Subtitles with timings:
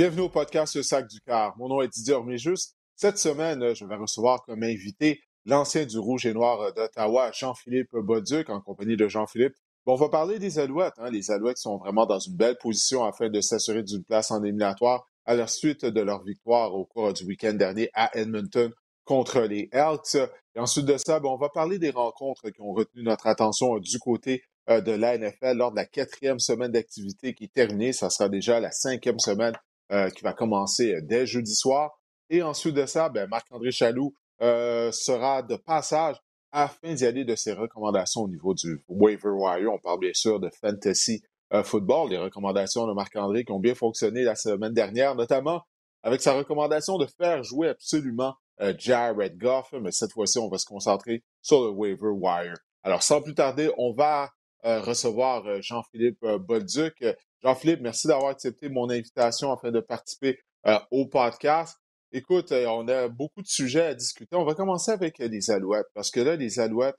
[0.00, 1.54] Bienvenue au podcast Le Sac du Car.
[1.58, 2.72] Mon nom est Didier Orméjus.
[2.96, 8.48] Cette semaine, je vais recevoir comme invité l'ancien du Rouge et Noir d'Ottawa, Jean-Philippe Boduc,
[8.48, 9.52] en compagnie de Jean-Philippe.
[9.84, 10.94] Bon, on va parler des Alouettes.
[10.96, 11.10] Hein.
[11.10, 15.04] Les Alouettes sont vraiment dans une belle position afin de s'assurer d'une place en éliminatoire
[15.26, 18.72] à la suite de leur victoire au cours du week-end dernier à Edmonton
[19.04, 20.16] contre les Elks.
[20.54, 23.98] Et ensuite de ça, on va parler des rencontres qui ont retenu notre attention du
[23.98, 27.92] côté euh, de la NFL lors de la quatrième semaine d'activité qui est terminée.
[27.92, 29.52] Ça sera déjà la cinquième semaine
[29.90, 31.90] qui va commencer euh, dès jeudi soir.
[32.28, 36.16] Et ensuite de ça, ben, Marc-André Chaloux euh, sera de passage
[36.52, 39.72] afin d'y aller de ses recommandations au niveau du waiver wire.
[39.72, 41.22] On parle bien sûr de fantasy
[41.64, 45.62] football, les recommandations de Marc-André qui ont bien fonctionné la semaine dernière, notamment
[46.04, 48.36] avec sa recommandation de faire jouer absolument
[48.78, 52.54] Jared Goff, mais cette fois-ci, on va se concentrer sur le waiver wire.
[52.84, 54.30] Alors, sans plus tarder, on va
[54.62, 57.04] recevoir Jean-Philippe Bolduc.
[57.42, 61.78] Jean-Philippe, merci d'avoir accepté mon invitation afin de participer euh, au podcast.
[62.12, 64.36] Écoute, euh, on a beaucoup de sujets à discuter.
[64.36, 66.96] On va commencer avec euh, les Alouettes, parce que là, les Alouettes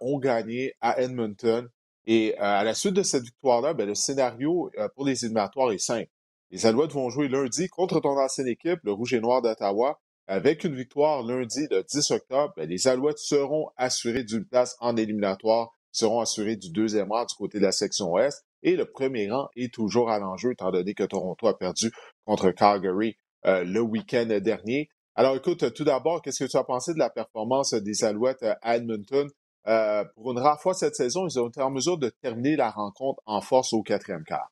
[0.00, 1.68] ont gagné à Edmonton.
[2.06, 6.08] Et à la suite de cette victoire-là, ben, le scénario pour les éliminatoires est simple.
[6.50, 10.00] Les Alouettes vont jouer lundi contre ton ancienne équipe, le Rouge et Noir d'Ottawa.
[10.28, 14.96] Avec une victoire lundi le 10 octobre, ben, les Alouettes seront assurés d'une place en
[14.96, 18.46] éliminatoire, seront assurés du deuxième rang du côté de la section Ouest.
[18.66, 21.92] Et le premier rang est toujours à l'enjeu, étant donné que Toronto a perdu
[22.24, 23.16] contre Calgary
[23.46, 24.88] euh, le week-end dernier.
[25.14, 28.76] Alors écoute, tout d'abord, qu'est-ce que tu as pensé de la performance des Alouettes à
[28.76, 29.28] Edmonton?
[29.68, 32.70] Euh, pour une rare fois cette saison, ils ont été en mesure de terminer la
[32.70, 34.50] rencontre en force au quatrième quart.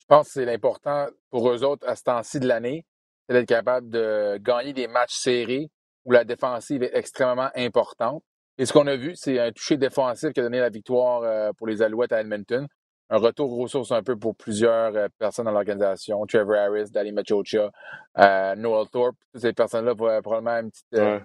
[0.00, 2.84] Je pense que c'est l'important pour eux autres à ce temps-ci de l'année,
[3.26, 5.70] c'est d'être capable de gagner des matchs serrés
[6.04, 8.22] où la défensive est extrêmement importante.
[8.58, 11.52] Et ce qu'on a vu, c'est un toucher défensif qui a donné la victoire euh,
[11.56, 12.66] pour les Alouettes à Edmonton.
[13.08, 16.24] Un retour aux ressources un peu pour plusieurs euh, personnes dans l'organisation.
[16.26, 17.70] Trevor Harris, Danny Machocha,
[18.18, 19.16] euh, Noel Thorpe.
[19.32, 21.24] Toutes ces personnes-là probablement une petite,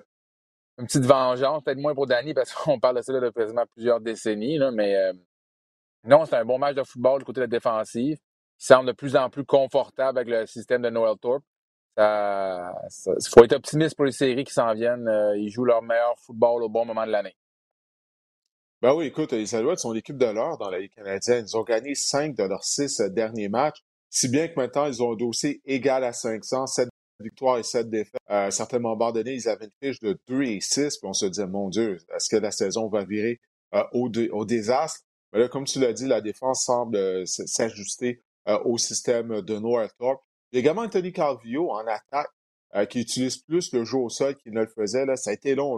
[0.78, 1.64] une petite vengeance.
[1.64, 4.58] Peut-être moins pour Danny parce qu'on parle de ça depuis quasiment plusieurs décennies.
[4.58, 4.96] Là, mais
[6.06, 8.18] non, c'est un bon match de football du côté de la défensive.
[8.60, 11.44] Il semble de plus en plus confortable avec le système de Noel Thorpe.
[11.98, 15.08] Il faut être optimiste pour les séries qui s'en viennent.
[15.08, 17.36] Euh, ils jouent leur meilleur football au bon moment de l'année.
[18.82, 21.46] Ben oui, écoute, les Alouettes sont l'équipe de l'heure dans la Ligue canadienne.
[21.48, 23.80] Ils ont gagné cinq de leurs six euh, derniers matchs,
[24.12, 27.90] si bien que maintenant, ils ont un dossier égal à 500, sept victoires et sept
[27.90, 28.22] défaites.
[28.30, 31.48] Euh, moments donnés, ils avaient une fiche de 2 et 6, puis on se disait,
[31.48, 33.40] mon Dieu, est-ce que la saison va virer
[33.94, 34.10] au,
[34.46, 35.02] désastre?
[35.34, 40.22] Mais là, comme tu l'as dit, la défense semble s'ajuster au système de Northrop.
[40.52, 42.30] Il y a également Anthony Calvillo en attaque
[42.76, 45.06] euh, qui utilise plus le jeu au sol qu'il ne le faisait.
[45.06, 45.16] Là.
[45.16, 45.78] Ça a été long.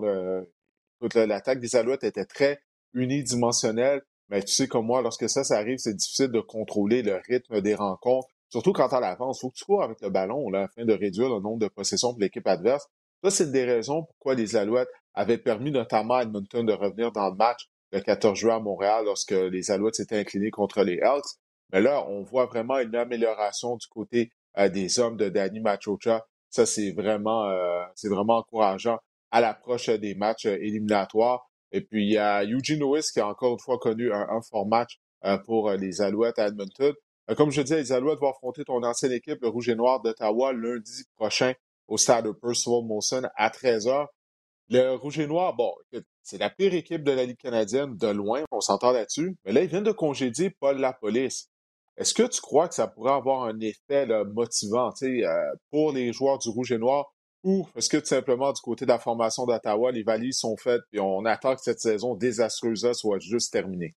[1.16, 2.62] L'attaque des Alouettes était très
[2.94, 4.02] unidimensionnelle.
[4.30, 7.62] Mais tu sais comme moi, lorsque ça, ça arrive, c'est difficile de contrôler le rythme
[7.62, 8.28] des rencontres.
[8.50, 9.38] Surtout quand à l'avance.
[9.38, 11.68] Il faut que tu cours avec le ballon là, afin de réduire le nombre de
[11.68, 12.88] possessions pour l'équipe adverse.
[13.24, 17.12] Ça, c'est une des raisons pourquoi les Alouettes avaient permis notamment à Edmonton de revenir
[17.12, 20.97] dans le match le 14 juin à Montréal lorsque les Alouettes s'étaient inclinés contre les
[20.97, 21.38] Elks.
[21.72, 26.25] Mais là, on voit vraiment une amélioration du côté des hommes de Danny Machocha.
[26.49, 28.99] Ça, c'est vraiment, euh, c'est vraiment encourageant
[29.31, 31.47] à l'approche des matchs euh, éliminatoires.
[31.71, 34.68] Et puis, il y a Eugene Lewis qui a encore une fois connu un, fort
[34.68, 36.94] match euh, pour les Alouettes à Edmonton.
[37.38, 40.51] comme je disais, les Alouettes vont affronter ton ancienne équipe, le Rouge et Noir d'Ottawa,
[40.53, 41.53] lundi prochain
[41.88, 44.07] au stade de Percival Molson à 13h.
[44.69, 45.74] Le Rouge et Noir, bon,
[46.24, 49.35] c'est la pire équipe de la Ligue canadienne de loin, on s'entend là-dessus.
[49.45, 51.49] Mais là, ils viennent de congédier Paul Lapolice.
[52.00, 56.40] Est-ce que tu crois que ça pourrait avoir un effet motivant euh, pour les joueurs
[56.40, 57.13] du Rouge et Noir
[57.44, 60.81] ou est-ce que tout simplement du côté de la formation d'Ottawa, les valises sont faites
[60.92, 63.96] et on attend que cette saison désastreuse soit juste terminée?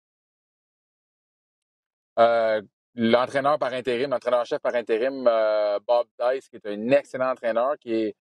[2.19, 2.62] Euh,
[2.96, 7.94] l'entraîneur par intérim, l'entraîneur-chef par intérim, euh, Bob Dice, qui est un excellent entraîneur, qui
[7.94, 8.16] est,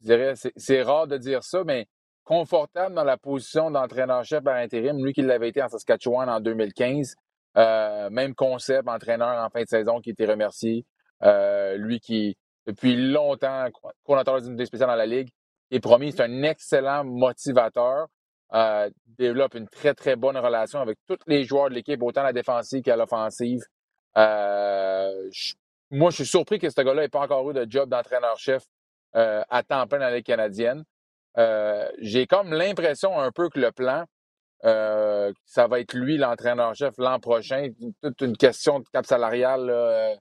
[0.00, 1.86] dirais, c'est rare de dire ça, mais
[2.24, 7.14] confortable dans la position d'entraîneur-chef par intérim, lui qui l'avait été en Saskatchewan en 2015.
[7.58, 10.84] Euh, même concept, entraîneur en fin de saison qui était remercié.
[11.22, 13.66] Euh, lui qui, depuis longtemps,
[14.04, 15.28] coordinateur d'une unité spéciale dans la Ligue,
[15.70, 16.12] est promis.
[16.12, 18.08] C'est un excellent motivateur.
[18.54, 22.32] Euh, développe une très, très bonne relation avec tous les joueurs de l'équipe, autant la
[22.32, 23.62] défensive qu'à l'offensive.
[24.16, 25.30] Euh,
[25.90, 28.64] moi, je suis surpris que ce gars-là n'ait pas encore eu de job d'entraîneur-chef
[29.16, 30.84] euh, à temps plein dans la Ligue canadienne.
[31.38, 34.04] Euh, j'ai comme l'impression un peu que le plan,
[34.64, 37.68] euh, ça va être lui l'entraîneur-chef l'an prochain.
[38.02, 40.14] Toute une question de cap salarial là,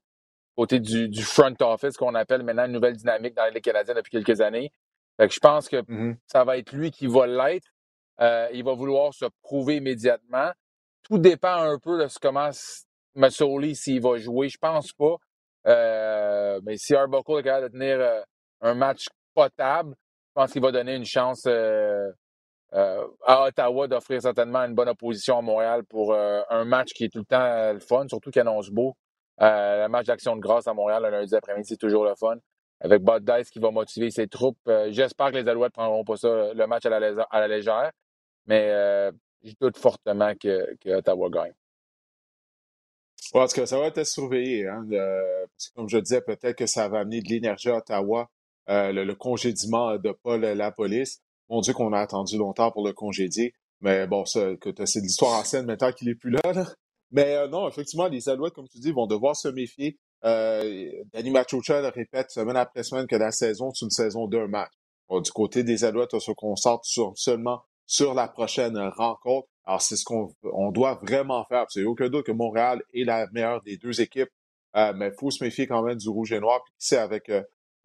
[0.56, 3.98] côté du, du, front office qu'on appelle maintenant une nouvelle dynamique dans la Ligue canadienne
[3.98, 4.72] depuis quelques années.
[5.18, 6.16] Fait que je pense que mm-hmm.
[6.26, 7.68] ça va être lui qui va l'être.
[8.54, 10.52] il va vouloir se prouver immédiatement.
[11.04, 12.50] Tout dépend un peu de ce comment
[13.16, 14.50] Masoli s'il va jouer.
[14.50, 15.18] Je pense pas.
[15.66, 18.24] mais si Arbuckle est capable de tenir
[18.62, 19.06] un match
[19.36, 19.94] potable,
[20.30, 21.46] je pense qu'il va donner une chance
[22.74, 26.94] euh, euh, à Ottawa d'offrir certainement une bonne opposition à Montréal pour euh, un match
[26.94, 28.96] qui est tout le temps le fun, surtout qu'il annonce beau.
[29.40, 32.38] le match d'action de grâce à Montréal le lundi après-midi, c'est toujours le fun.
[32.80, 34.58] Avec Bud Dice qui va motiver ses troupes.
[34.90, 37.92] J'espère que les Alouettes ne prendront pas ça, le match à la, légère,
[38.48, 38.70] mais
[39.44, 41.54] je doute fortement que, Ottawa gagne.
[43.34, 44.68] Ouais, parce que ça va être surveillé.
[44.68, 44.86] Hein,
[45.76, 48.30] comme je disais, peut-être que ça va amener de l'énergie à Ottawa
[48.70, 51.22] euh, le, congédiement de Paul la police.
[51.52, 53.54] Mon Dieu qu'on a attendu longtemps pour le congédier.
[53.82, 54.58] Mais bon, c'est
[54.96, 56.42] l'histoire ancienne maintenant qu'il n'est plus là,
[57.12, 60.00] Mais euh, non, effectivement, les Alouettes, comme tu dis, vont devoir se méfier.
[60.24, 64.48] Euh, Danny Machocha le répète semaine après semaine que la saison, c'est une saison d'un
[64.48, 64.72] match.
[65.10, 69.50] du côté des Alouettes, on se concentre seulement sur la prochaine rencontre.
[69.66, 71.66] Alors, c'est ce qu'on on doit vraiment faire.
[71.68, 74.30] C'est aucun doute que Montréal est la meilleure des deux équipes.
[74.74, 76.62] mais il faut se méfier quand même du rouge et noir.
[76.64, 77.30] Puis, c'est avec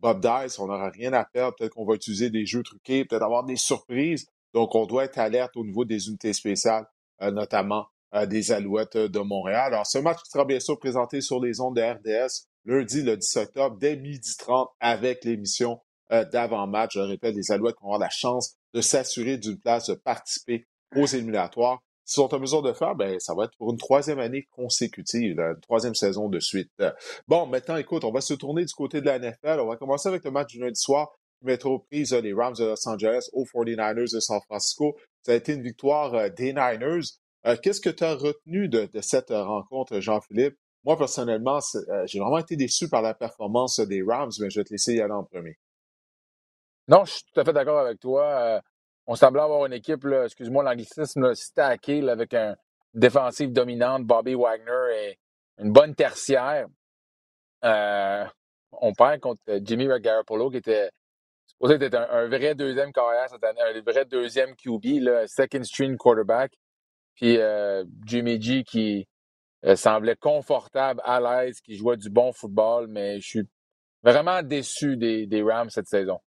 [0.01, 1.57] Bob Dice, on n'aura rien à perdre.
[1.57, 4.27] Peut-être qu'on va utiliser des jeux truqués, peut-être avoir des surprises.
[4.55, 6.87] Donc, on doit être alerte au niveau des unités spéciales,
[7.23, 9.75] euh, notamment euh, des Alouettes de Montréal.
[9.75, 13.37] Alors, ce match sera bien sûr présenté sur les ondes de RDS lundi, le 10
[13.37, 15.81] octobre, dès 12h30, avec l'émission
[16.13, 16.95] euh, d'avant-match.
[16.95, 21.07] Je répète, les Alouettes vont avoir la chance de s'assurer d'une place, de participer aux
[21.07, 24.47] éliminatoires s'ils sont en mesure de faire, ben, ça va être pour une troisième année
[24.53, 26.71] consécutive, une troisième saison de suite.
[27.27, 29.59] Bon, maintenant, écoute, on va se tourner du côté de la NFL.
[29.61, 32.55] On va commencer avec le match du lundi soir qui met aux prises les Rams
[32.55, 34.97] de Los Angeles aux 49ers de San Francisco.
[35.23, 37.09] Ça a été une victoire euh, des Niners.
[37.45, 40.57] Euh, qu'est-ce que tu as retenu de, cette rencontre, Jean-Philippe?
[40.85, 44.65] Moi, personnellement, euh, j'ai vraiment été déçu par la performance des Rams, mais je vais
[44.65, 45.59] te laisser y aller en premier.
[46.87, 48.63] Non, je suis tout à fait d'accord avec toi
[49.07, 52.57] on semblait avoir une équipe, excuse-moi l'anglicisme, stackée avec une
[52.95, 55.19] défensive dominante, Bobby Wagner et
[55.59, 56.67] une bonne tertiaire.
[57.65, 58.25] Euh,
[58.73, 60.91] on perd contre Jimmy Garoppolo, qui était
[61.47, 66.53] supposé être un, vrai deuxième carrière cette année, un vrai deuxième QB, second string quarterback.
[67.15, 69.07] Puis euh, Jimmy G qui
[69.65, 73.49] euh, semblait confortable, à l'aise, qui jouait du bon football, mais je suis
[74.03, 76.21] vraiment déçu des Rams cette saison.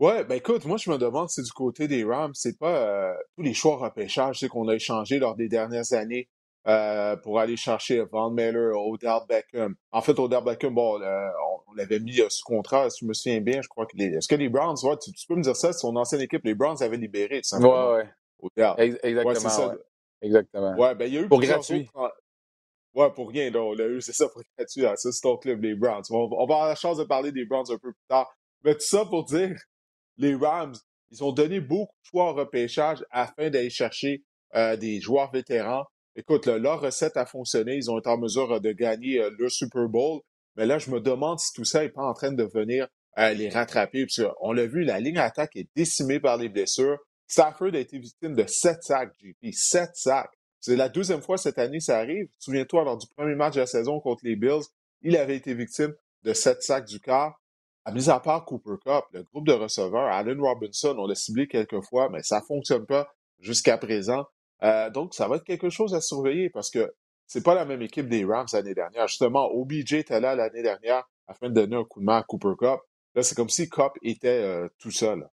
[0.00, 3.14] Ouais, ben écoute, moi je me demande si du côté des Rams, c'est pas euh,
[3.34, 6.28] tous les choix repêchage qu'on a échangés lors des dernières années
[6.68, 9.74] euh, pour aller chercher Von Miller, Odell Beckham.
[9.90, 11.28] En fait, Odell Beckham, bon, euh,
[11.66, 14.14] on, l'avait mis sous contrat, si je me souviens bien, je crois que les.
[14.14, 16.80] Est-ce que les Browns, ouais, tu, peux me dire ça, son ancienne équipe, les Browns
[16.80, 17.92] avaient libéré, tout simplement.
[17.92, 18.08] Ouais,
[18.56, 18.98] ouais.
[19.02, 19.68] exactement.
[19.68, 19.78] Ouais,
[20.20, 20.76] Exactement.
[20.76, 21.88] Ouais, ben il y a eu pour gratuit.
[22.94, 24.86] Ouais, pour rien, là, on l'a eu, c'est ça, pour gratuit.
[24.86, 26.04] Hein, ça, c'est ton club, les Browns.
[26.10, 28.32] On, on va avoir la chance de parler des Browns un peu plus tard.
[28.64, 29.56] Mais tout ça pour dire
[30.18, 30.74] les Rams,
[31.10, 35.84] ils ont donné beaucoup de choix au repêchage afin d'aller chercher euh, des joueurs vétérans.
[36.16, 37.76] Écoute, leur recette a fonctionné.
[37.76, 40.20] Ils ont été en mesure euh, de gagner euh, le Super Bowl.
[40.56, 43.48] Mais là, je me demande si tout ça n'est pas en train de venir les
[43.48, 44.06] rattraper.
[44.06, 46.98] Parce l'a vu, la ligne attaque est décimée par les blessures.
[47.26, 49.52] Stafford a été victime de sept sacs, JP.
[49.52, 50.30] Sept sacs.
[50.60, 52.28] C'est la deuxième fois cette année ça arrive.
[52.38, 54.62] Souviens-toi, lors du premier match de la saison contre les Bills,
[55.02, 57.40] il avait été victime de sept sacs du quart.
[57.84, 61.48] À mis à part Cooper Cup, le groupe de receveurs, Allen Robinson, on l'a ciblé
[61.48, 63.08] quelques fois, mais ça ne fonctionne pas
[63.38, 64.26] jusqu'à présent.
[64.62, 66.92] Euh, donc, ça va être quelque chose à surveiller parce que
[67.26, 69.06] c'est pas la même équipe des Rams l'année dernière.
[69.06, 72.54] Justement, OBJ était là l'année dernière afin de donner un coup de main à Cooper
[72.58, 72.80] Cup.
[73.14, 75.26] Là, c'est comme si Cup était euh, tout seul.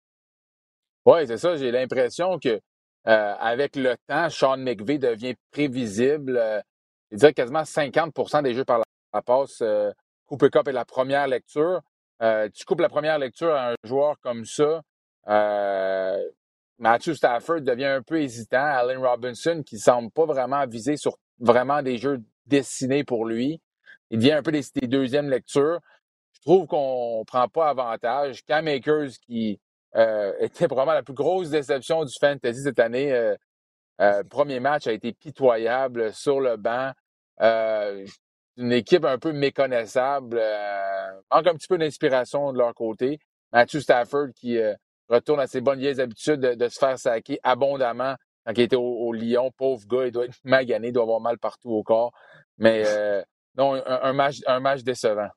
[1.05, 1.55] Oui, c'est ça.
[1.55, 2.59] J'ai l'impression que
[3.07, 6.63] euh, avec le temps, Sean McVay devient prévisible.
[7.11, 8.81] je dirais quasiment 50% des jeux par
[9.13, 9.61] la passe.
[10.25, 11.81] Cooper Cup est la première lecture.
[12.21, 14.81] Euh, tu coupes la première lecture à un joueur comme ça.
[15.27, 16.23] Euh,
[16.79, 18.63] Matthew Stafford devient un peu hésitant.
[18.63, 23.61] Allen Robinson, qui ne semble pas vraiment viser sur vraiment des jeux dessinés pour lui,
[24.09, 25.79] il devient un peu des, deuxièmes lectures.
[26.33, 28.43] Je trouve qu'on ne prend pas avantage.
[28.45, 29.59] Cam Akers, qui
[29.95, 33.33] euh, était probablement la plus grosse déception du fantasy cette année.
[34.29, 36.91] Premier match a été pitoyable sur le banc.
[38.57, 40.41] Une équipe un peu méconnaissable.
[41.31, 43.19] manque un petit peu d'inspiration de leur côté.
[43.51, 44.57] Matthew Stafford qui
[45.09, 49.13] retourne à ses bonnes vieilles habitudes de, se faire saquer abondamment quand il était au,
[49.13, 49.51] Lyon.
[49.57, 52.11] Pauvre gars, il doit être magané, il doit avoir mal partout au corps.
[52.57, 52.83] Mais
[53.57, 55.29] non, un, match, décevant.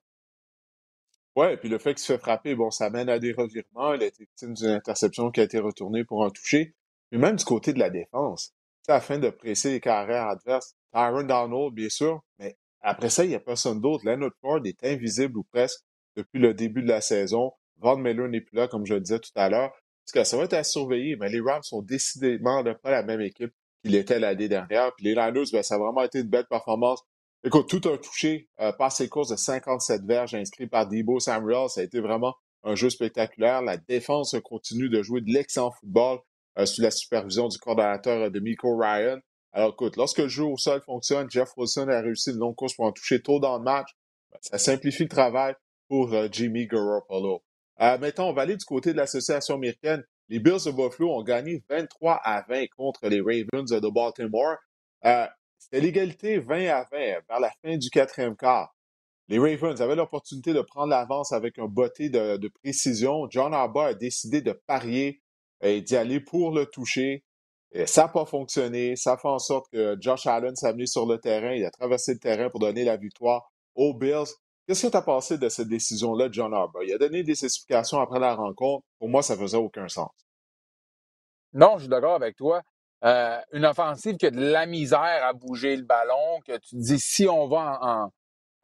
[1.37, 3.95] Ouais, puis le fait qu'il se fait frapper, bon, ça mène à des revirements.
[3.95, 6.75] Il a été victime d'une interception qui a été retournée pour un toucher.
[7.13, 8.55] Mais même du côté de la défense,
[8.89, 13.35] afin de presser les carrières adverses, Tyron Donald, bien sûr, mais après ça, il n'y
[13.35, 14.05] a personne d'autre.
[14.07, 15.81] Leonard Ford est invisible ou presque
[16.17, 17.53] depuis le début de la saison.
[17.79, 19.73] Van Miller n'est plus là, comme je le disais tout à l'heure.
[20.05, 23.21] Parce que ça va être à surveiller, mais les Rams sont décidément pas la même
[23.21, 23.53] équipe
[23.85, 24.93] qu'il était l'année dernière.
[24.97, 27.03] Puis les Niners, ben, ça a vraiment été une belle performance
[27.45, 31.69] Écoute, tout un touché, euh, par ses courses de 57 verges inscrits par Debo Samuel.
[31.69, 33.63] Ça a été vraiment un jeu spectaculaire.
[33.63, 36.19] La défense continue de jouer de l'excellent football
[36.59, 39.19] euh, sous la supervision du coordonnateur euh, de Miko Ryan.
[39.53, 42.75] Alors écoute, lorsque le jeu au sol fonctionne, Jeff Wilson a réussi une longue course
[42.75, 43.89] pour en toucher tôt dans le match.
[44.31, 45.55] Ben, ça simplifie le travail
[45.89, 47.43] pour Jimmy Garoppolo.
[47.79, 50.05] maintenant, on va aller du côté de l'association américaine.
[50.29, 54.57] Les Bills de Buffalo ont gagné 23 à 20 contre les Ravens de Baltimore.
[55.59, 58.75] C'était l'égalité 20 à 20 vers la fin du quatrième quart.
[59.29, 63.29] Les Ravens avaient l'opportunité de prendre l'avance avec un botté de, précision.
[63.31, 65.23] John Harbaugh a décidé de parier
[65.61, 67.25] et d'y aller pour le toucher.
[67.85, 68.97] Ça n'a pas fonctionné.
[68.97, 71.53] Ça fait en sorte que Josh Allen s'est amené sur le terrain.
[71.53, 74.27] Il a traversé le terrain pour donner la victoire aux Bills.
[74.67, 76.83] Qu'est-ce que tu as pensé de cette décision-là, John Harbaugh?
[76.83, 78.85] Il a donné des explications après la rencontre.
[78.99, 80.11] Pour moi, ça faisait aucun sens.
[81.55, 82.63] Non, je suis d'accord avec toi.
[83.05, 86.99] Euh, une offensive qui a de la misère à bouger le ballon, que tu dis
[86.99, 88.13] si on va en,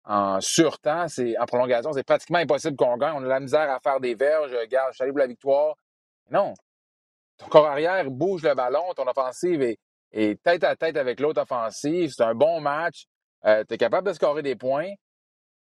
[0.04, 3.14] en, surtemps, c'est en prolongation, c'est pratiquement impossible qu'on gagne.
[3.14, 4.52] On a de la misère à faire des verges.
[4.52, 5.76] Regarde, je suis allé pour la victoire.
[6.30, 6.54] Non.
[7.38, 12.12] Ton corps arrière bouge le ballon, ton offensive est, tête à tête avec l'autre offensive.
[12.16, 13.06] C'est un bon match.
[13.44, 14.92] Euh, tu es capable de scorer des points.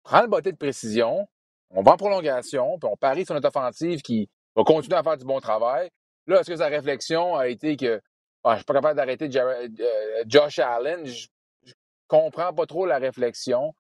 [0.03, 1.27] Prends le botté de précision.
[1.71, 5.17] On va en prolongation, puis on parie sur notre offensive qui va continuer à faire
[5.17, 5.89] du bon travail.
[6.27, 8.01] Là, est-ce que sa réflexion a été que
[8.45, 11.05] je ne suis pas capable d'arrêter euh, Josh Allen.
[11.05, 11.27] Je,
[11.65, 11.71] ne
[12.07, 13.73] comprends pas trop la réflexion.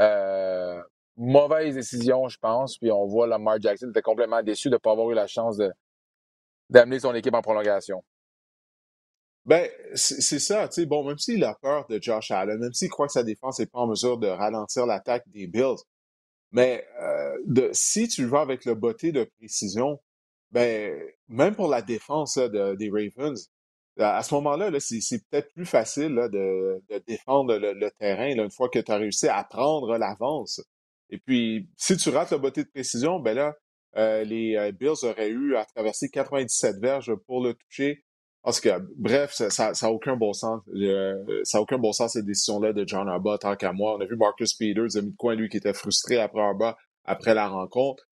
[0.00, 0.82] Euh,
[1.16, 2.78] mauvaise décision, je pense.
[2.78, 5.56] Puis on voit Lamar Jackson était complètement déçu de ne pas avoir eu la chance
[6.70, 8.02] d'amener son équipe en prolongation?
[9.46, 12.90] Ben, c'est ça, tu sais, bon, même s'il a peur de Josh Allen, même s'il
[12.90, 15.78] croit que sa défense n'est pas en mesure de ralentir l'attaque des Bills,
[16.52, 20.00] mais euh, de, si tu vas avec le botté de précision,
[20.50, 20.94] ben,
[21.28, 23.50] même pour la défense des Ravens,
[23.98, 28.92] à ce moment-là, c'est peut-être plus facile de, défendre le, terrain une fois que tu
[28.92, 30.60] as réussi à prendre l'avance.
[31.10, 33.56] Et puis, si tu rates le botté de précision, ben là,
[33.98, 38.04] euh, les euh, Bills auraient eu à traverser 97 verges pour le toucher.
[38.42, 40.62] Parce que, bref, ça n'a aucun bon sens.
[40.72, 43.96] Euh, ça n'a aucun bon sens, cette décision-là de John Arba, tant qu'à moi.
[43.96, 46.76] On a vu Marcus Peters, a mis de coin, lui, qui était frustré après Arba,
[47.04, 48.04] après la rencontre.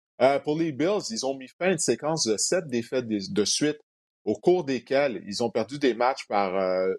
[0.45, 3.79] pour les Bills, ils ont mis fin à une séquence de sept défaites de suite
[4.25, 6.55] au cours desquels ils ont perdu des matchs par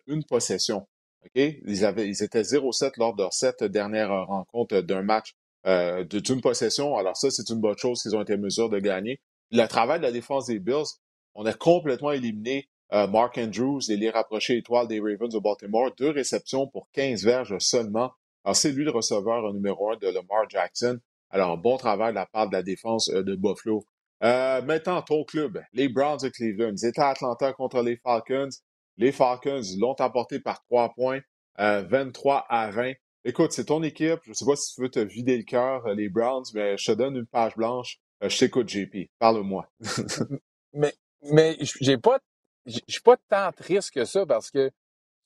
[0.06, 0.88] une possession.
[1.34, 5.34] Ils, avaient, ils étaient 0-7 lors de leurs sept dernières rencontres d'un match
[5.65, 6.95] euh, d'une possession.
[6.98, 9.19] Alors ça, c'est une bonne chose qu'ils ont été en mesure de gagner.
[9.51, 10.86] Le travail de la défense des Bills,
[11.34, 15.91] on a complètement éliminé euh, Mark Andrews et les rapprochés étoiles des Ravens de Baltimore.
[15.98, 18.12] Deux réceptions pour 15 verges seulement.
[18.43, 21.00] Alors c'est lui le receveur numéro un de Lamar Jackson.
[21.31, 23.86] Alors, bon travail de la part de la défense de Buffalo.
[24.24, 26.74] Euh, maintenant, ton club, les Browns de Cleveland.
[26.81, 28.50] Ils étaient à Atlanta contre les Falcons.
[28.98, 31.19] Les Falcons l'ont emporté par trois points,
[31.57, 32.93] 23 euh, à 20.
[33.27, 34.20] Écoute, c'est ton équipe.
[34.24, 36.77] Je ne sais pas si tu veux te vider le cœur, euh, les Browns, mais
[36.77, 37.98] je te donne une page blanche.
[38.22, 39.10] je t'écoute, JP.
[39.17, 39.67] Parle-moi.
[40.74, 40.94] mais
[41.32, 42.20] mais j'ai pas,
[42.67, 44.70] je suis pas tant triste que ça parce que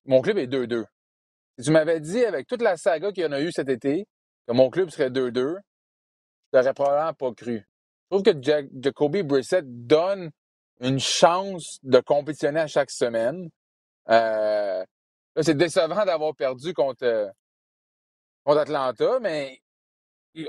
[0.06, 0.86] mon club est 2-2.
[1.58, 4.06] Si tu m'avais dit, avec toute la saga qu'il y en a eu cet été,
[4.48, 5.58] que mon club serait 2-2,
[6.54, 7.68] je n'aurais probablement pas cru.
[8.12, 10.32] Je trouve que Jacoby Brissett donne
[10.80, 13.50] une chance de compétitionner à chaque semaine.
[14.10, 14.86] Euh,
[15.42, 17.34] c'est décevant d'avoir perdu contre,
[18.44, 19.60] contre Atlanta, mais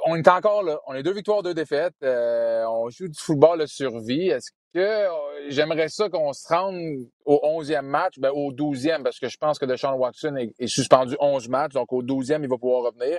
[0.06, 0.78] on est encore là.
[0.86, 1.94] On est deux victoires, deux défaites.
[2.02, 4.28] Euh, on joue du football de survie.
[4.28, 5.08] Est-ce que euh,
[5.48, 6.78] j'aimerais ça qu'on se rende
[7.24, 11.16] au 11e match, ben, au 12e, parce que je pense que Deshaun Watson est, suspendu
[11.18, 13.18] 11 matchs, donc au 12e, il va pouvoir revenir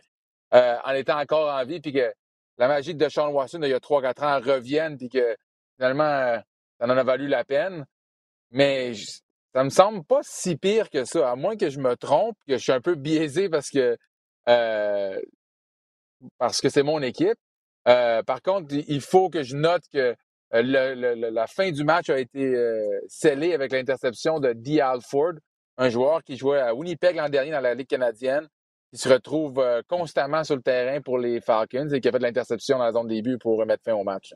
[0.53, 2.11] en étant encore en vie, puis que
[2.61, 5.35] la magie de Sean Watson d'il y a 3-4 ans revienne puis que
[5.77, 6.37] finalement, euh,
[6.79, 7.85] ça en a valu la peine.
[8.51, 8.93] Mais
[9.53, 12.57] ça me semble pas si pire que ça, à moins que je me trompe, que
[12.57, 13.95] je suis un peu biaisé parce que euh,
[16.37, 17.37] parce que c'est mon équipe.
[17.87, 20.15] Euh, par contre, il faut que je note que
[20.51, 22.53] la fin du match a été
[23.07, 24.81] scellée avec l'interception de D.
[24.81, 25.33] Alford,
[25.77, 28.47] un joueur qui jouait à Winnipeg l'an dernier dans la Ligue canadienne,
[28.91, 32.23] qui se retrouve constamment sur le terrain pour les Falcons et qui a fait de
[32.23, 34.33] l'interception dans la zone début pour remettre fin au match.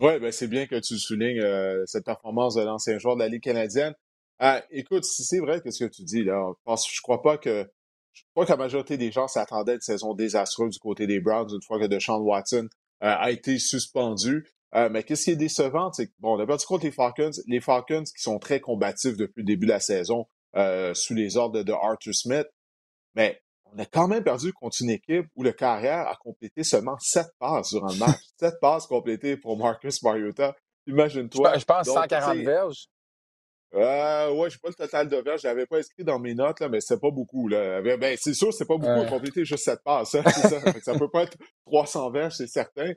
[0.00, 1.42] Oui, ben c'est bien que tu soulignes
[1.86, 3.94] cette performance de l'ancien joueur de la Ligue canadienne.
[4.38, 7.66] Ah, écoute, si c'est vrai que ce que tu dis, là, je crois pas que
[8.12, 11.20] je crois que la majorité des gens s'attendaient à une saison désastreuse du côté des
[11.20, 12.68] Browns une fois que Deshaun Watson
[13.02, 14.46] euh, a été suspendu.
[14.74, 17.30] Euh, mais qu'est-ce qui est décevant, c'est bon, on a perdu contre les Falcons.
[17.46, 20.26] Les Falcons qui sont très combatifs depuis le début de la saison
[20.56, 22.46] euh, sous les ordres de Arthur Smith.
[23.14, 23.40] Mais
[23.72, 27.28] on a quand même perdu contre une équipe où le carrière a complété seulement sept
[27.38, 28.20] passes durant le match.
[28.38, 30.54] sept passes complétées pour Marcus Mariota.
[30.86, 31.58] Imagine-toi.
[31.58, 32.86] Je, pense 140 verges.
[33.74, 35.42] Euh, ouais, j'ai pas le total de verges.
[35.42, 37.48] Je l'avais pas inscrit dans mes notes, là, mais c'est pas beaucoup.
[37.48, 37.80] Là.
[37.96, 40.14] Ben, c'est sûr, c'est pas beaucoup à compléter juste cette passe.
[40.14, 40.60] Hein, ça.
[40.82, 41.36] ça peut pas être
[41.66, 42.92] 300 verges, c'est certain.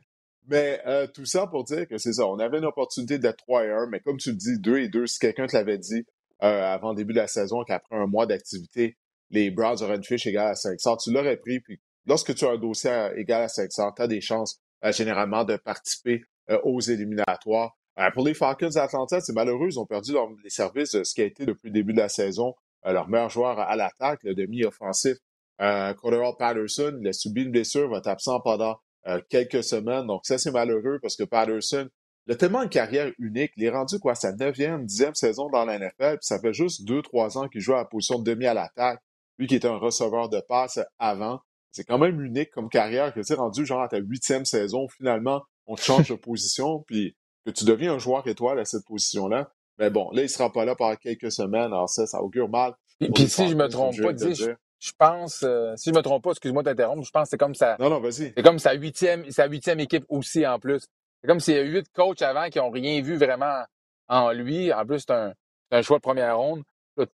[0.47, 2.27] Mais euh, tout ça pour dire que c'est ça.
[2.27, 4.89] On avait une opportunité d'être 3 et 1, mais comme tu le dis, 2 et
[4.89, 6.05] 2, si quelqu'un te l'avait dit
[6.43, 8.97] euh, avant le début de la saison qu'après un mois d'activité,
[9.29, 11.61] les Browns auraient une fiche égale à 500, tu l'aurais pris.
[11.61, 15.45] Puis lorsque tu as un dossier égal à 500, tu as des chances euh, généralement
[15.45, 16.23] de participer
[16.63, 17.77] aux éliminatoires.
[17.99, 19.67] Euh, pour les Falcons d'Atlanta, c'est malheureux.
[19.69, 22.09] Ils ont perdu les services de ce qui a été depuis le début de la
[22.09, 25.17] saison euh, leur meilleur joueur à l'attaque, le demi-offensif.
[25.61, 25.93] Euh,
[26.37, 30.07] Patterson, il a subi une blessure, va être absent pendant euh, quelques semaines.
[30.07, 31.87] Donc ça, c'est malheureux parce que Patterson,
[32.27, 33.51] il a tellement une carrière unique.
[33.55, 36.85] Il est rendu quoi, sa neuvième, dixième saison dans la NFL, puis ça fait juste
[36.85, 39.01] deux, trois ans qu'il joue à la position de demi à l'attaque.
[39.37, 41.39] Lui qui était un receveur de passe avant.
[41.71, 44.87] C'est quand même unique comme carrière que tu rendu genre à ta huitième saison.
[44.89, 49.51] Finalement, on change de position, puis que tu deviens un joueur étoile à cette position-là.
[49.79, 51.73] Mais bon, là, il sera pas là pendant quelques semaines.
[51.73, 52.73] Alors ça, ça augure mal.
[52.99, 56.23] Puis si je me trompe pas, dis, je, je, pense, euh, si je me trompe
[56.23, 57.75] pas, excuse-moi de t'interrompre, je pense que c'est comme ça.
[57.79, 58.33] Non, non, vas-y.
[58.35, 60.87] C'est comme sa huitième, sa huitième équipe aussi en plus.
[61.21, 63.63] C'est comme s'il y a huit coachs avant qui ont rien vu vraiment
[64.07, 64.71] en lui.
[64.71, 65.33] En plus, c'est un,
[65.71, 66.63] un, choix de première ronde.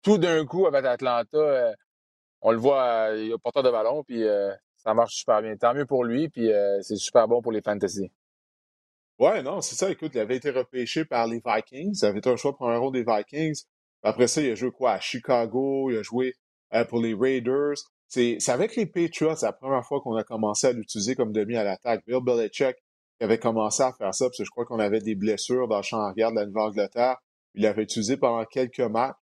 [0.04, 1.74] tout d'un coup, avec Atlanta, euh,
[2.42, 4.24] on le voit, euh, il est porteur de ballon, puis
[4.78, 5.56] ça marche super bien.
[5.58, 8.12] Tant mieux pour lui, puis c'est super bon pour les fantasy.
[9.20, 9.90] Ouais, non, c'est ça.
[9.92, 11.98] Écoute, il avait été repêché par les Vikings.
[12.02, 13.64] Il avait un choix pour un rôle des Vikings.
[14.04, 14.94] Après ça, il a joué quoi?
[14.94, 16.34] À Chicago, il a joué
[16.74, 17.76] euh, pour les Raiders.
[18.08, 21.56] C'est avec les Patriots, c'est la première fois qu'on a commencé à l'utiliser comme demi
[21.56, 22.04] à l'attaque.
[22.06, 22.76] Bill Belichick
[23.20, 25.84] avait commencé à faire ça, parce que je crois qu'on avait des blessures dans le
[25.84, 27.18] champ arrière de la Nouvelle-Angleterre.
[27.56, 29.16] Il l'avait utilisé pendant quelques matchs.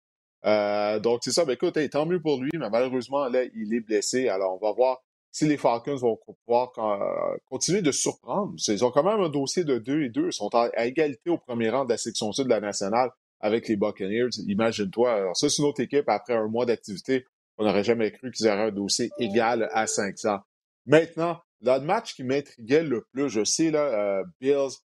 [0.46, 1.46] Euh, donc, c'est ça.
[1.46, 4.30] Ben, écoute, tant mieux pour lui, mais malheureusement, là, il est blessé.
[4.30, 4.98] Alors, on va voir
[5.32, 9.64] si les Falcons vont pouvoir euh, continuer de surprendre, ils ont quand même un dossier
[9.64, 10.28] de 2 et 2.
[10.28, 13.68] Ils sont à, égalité au premier rang de la section sud de la nationale avec
[13.68, 14.30] les Buccaneers.
[14.48, 15.14] Imagine-toi.
[15.14, 16.10] Alors ça, c'est une autre équipe.
[16.10, 17.26] Après un mois d'activité,
[17.58, 20.40] on n'aurait jamais cru qu'ils auraient un dossier égal à 500.
[20.88, 24.78] Maintenant, le match qui m'intriguait le plus, je sais, là, euh, Bills.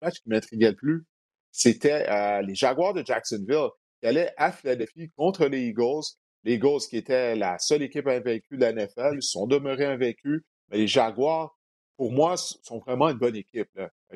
[0.00, 1.04] Le match qui m'intriguait le plus,
[1.50, 3.68] c'était euh, les Jaguars de Jacksonville
[4.00, 6.16] qui allaient à Philadelphie contre les Eagles.
[6.44, 10.42] Les Eagles, qui étaient la seule équipe invaincue de la NFL, sont demeurés invaincus.
[10.70, 11.56] Mais les Jaguars,
[11.96, 13.68] pour moi, sont vraiment une bonne équipe.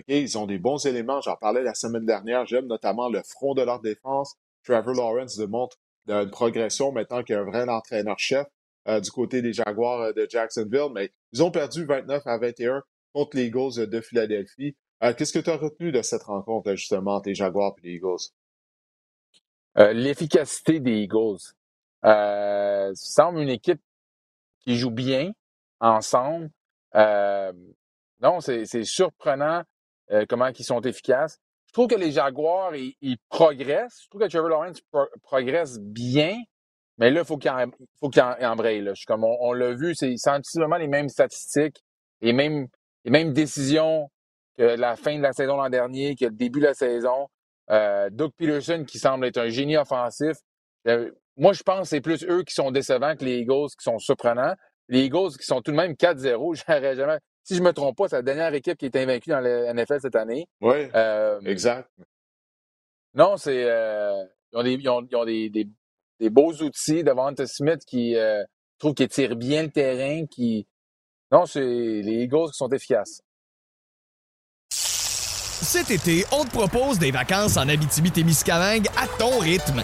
[0.09, 1.21] Ils ont des bons éléments.
[1.21, 2.47] J'en parlais la semaine dernière.
[2.47, 4.37] J'aime notamment le front de leur défense.
[4.65, 5.77] Trevor Lawrence démontre
[6.09, 8.47] une progression maintenant qu'il y a un vrai entraîneur-chef
[8.89, 10.93] euh, du côté des Jaguars euh, de Jacksonville.
[10.95, 12.83] Mais ils ont perdu 29 à 21
[13.13, 14.77] contre les Eagles de Philadelphie.
[15.03, 17.95] Euh, qu'est-ce que tu as retenu de cette rencontre, justement, entre les Jaguars et les
[17.97, 18.33] Eagles?
[19.77, 21.55] L'efficacité des Eagles.
[22.05, 23.81] Euh, semble une équipe
[24.61, 25.33] qui joue bien
[25.81, 26.51] ensemble.
[26.95, 27.53] Euh,
[28.21, 29.63] non, c'est surprenant
[30.11, 31.39] euh, comment ils sont efficaces.
[31.67, 34.03] Je trouve que les Jaguars, ils, progressent.
[34.05, 34.81] Je trouve que Trevor Lawrence
[35.23, 36.37] progresse bien,
[36.99, 37.51] mais là, il faut qu'il
[37.99, 38.81] faut qu'il embraye.
[38.81, 38.93] Là.
[39.07, 41.83] comme on, l'a vu, c'est sensiblement les mêmes statistiques,
[42.21, 42.69] les mêmes,
[43.05, 44.09] les mêmes décisions
[44.57, 47.29] que la fin de la saison l'an dernier, que le début de la saison.
[47.71, 50.37] Euh, Doug Peterson, qui semble être un génie offensif.
[51.37, 53.99] Moi, je pense que c'est plus eux qui sont décevants que les Eagles qui sont
[53.99, 54.55] surprenants.
[54.89, 57.19] Les Eagles qui sont tout de même 4-0, j'aurais jamais.
[57.43, 60.01] Si je me trompe pas, c'est la dernière équipe qui est invaincue dans le NFL
[60.01, 60.47] cette année.
[60.61, 60.89] Oui.
[60.95, 61.89] Euh, exact.
[63.15, 63.65] Non, c'est.
[63.65, 65.69] Euh, ils ont, des, ils ont, des, des,
[66.21, 67.03] des, beaux outils.
[67.03, 68.43] Devante Smith qui euh,
[68.79, 70.27] trouve qu'il tire bien le terrain.
[70.27, 70.67] qui
[71.33, 73.21] Non, c'est les Eagles qui sont efficaces.
[74.71, 79.83] Cet été, on te propose des vacances en Abitibi-Témiscamingue à ton rythme.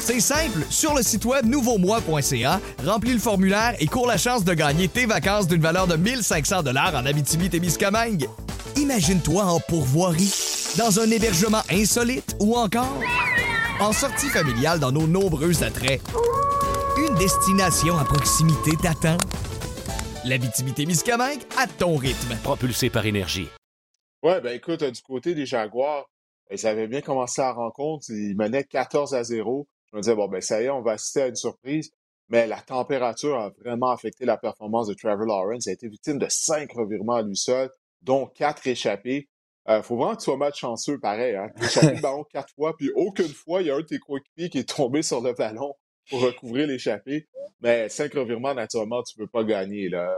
[0.00, 4.54] C'est simple, sur le site web nouveaumois.ca, remplis le formulaire et cours la chance de
[4.54, 8.26] gagner tes vacances d'une valeur de 1500 dollars en Abitibi-Témiscamingue.
[8.76, 10.32] Imagine-toi en pourvoirie,
[10.78, 12.98] dans un hébergement insolite ou encore
[13.78, 16.00] en sortie familiale dans nos nombreux attraits.
[16.96, 19.18] Une destination à proximité t'attend.
[20.24, 22.36] L'Abitibi-Témiscamingue à ton rythme.
[22.42, 23.48] Propulsé par énergie.
[24.22, 26.08] Ouais, ben écoute, du côté des Jaguars,
[26.50, 28.06] ils avaient bien commencé la rencontre.
[28.08, 29.68] Ils menaient 14 à 0.
[29.92, 31.90] Je me disais, bon, ben ça y est, on va assister à une surprise.
[32.28, 35.66] Mais la température a vraiment affecté la performance de Trevor Lawrence.
[35.66, 37.70] Il a été victime de cinq revirements à lui seul,
[38.02, 39.28] dont quatre échappés.
[39.68, 41.34] Il euh, faut vraiment que tu sois malchanceux, pareil.
[41.34, 41.48] Hein?
[41.60, 44.48] Échappé le ballon quatre fois, puis aucune fois, il y a un de tes coéquipiers
[44.48, 45.74] qui est tombé sur le ballon
[46.08, 47.26] pour recouvrir l'échappé.
[47.60, 50.08] Mais cinq revirements, naturellement, tu ne peux pas gagner là,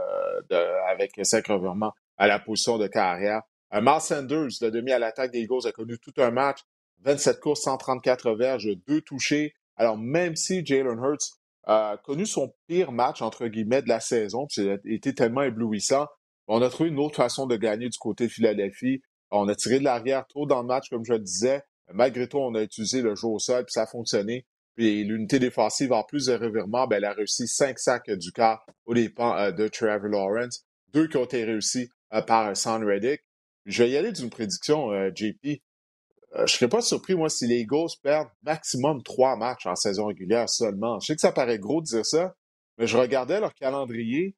[0.89, 3.41] avec cinq revirements à la position de carrière.
[3.73, 6.59] Euh, Miles Sanders, le demi à l'attaque des Eagles, a connu tout un match.
[7.01, 9.53] 27 courses, 134 verges, deux touchés.
[9.75, 14.47] Alors, même si Jalen Hurts a connu son pire match, entre guillemets, de la saison,
[14.47, 16.07] puis a été tellement éblouissant,
[16.47, 19.01] on a trouvé une autre façon de gagner du côté de Philadelphie.
[19.31, 21.61] On a tiré de l'arrière tôt dans le match, comme je le disais.
[21.91, 24.45] Malgré tout, on a utilisé le jeu au sol, puis ça a fonctionné.
[24.75, 28.65] Puis l'unité défensive, en plus de revirement, ben, elle a réussi cinq sacs du quart
[28.85, 30.65] au dépens euh, de Trevor Lawrence.
[30.93, 33.21] Deux qui ont été réussis euh, par Son Reddick.
[33.65, 35.61] Je vais y aller d'une prédiction, euh, JP.
[36.35, 40.07] Je ne serais pas surpris, moi, si les Eagles perdent maximum trois matchs en saison
[40.07, 40.99] régulière seulement.
[40.99, 42.33] Je sais que ça paraît gros de dire ça,
[42.77, 44.35] mais je regardais leur calendrier.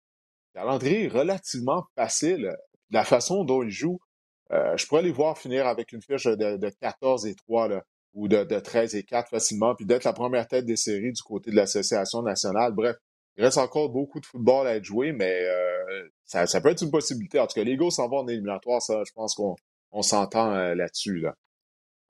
[0.54, 2.56] Calendrier relativement facile.
[2.92, 4.00] La façon dont ils jouent,
[4.52, 7.70] je pourrais les voir finir avec une fiche de, de 14 et 3.
[7.70, 7.84] Là
[8.16, 11.22] ou de, de 13 et 4 facilement, puis d'être la première tête des séries du
[11.22, 12.72] côté de l'Association nationale.
[12.72, 12.96] Bref,
[13.38, 16.92] il reste encore beaucoup de football à être joué, mais euh, ça, peut être une
[16.92, 17.40] possibilité.
[17.40, 19.56] En tout cas, les Eagles s'en vont en éliminatoire, ça, je pense qu'on
[19.92, 21.20] on, s'entend euh, là-dessus.
[21.20, 21.36] Là.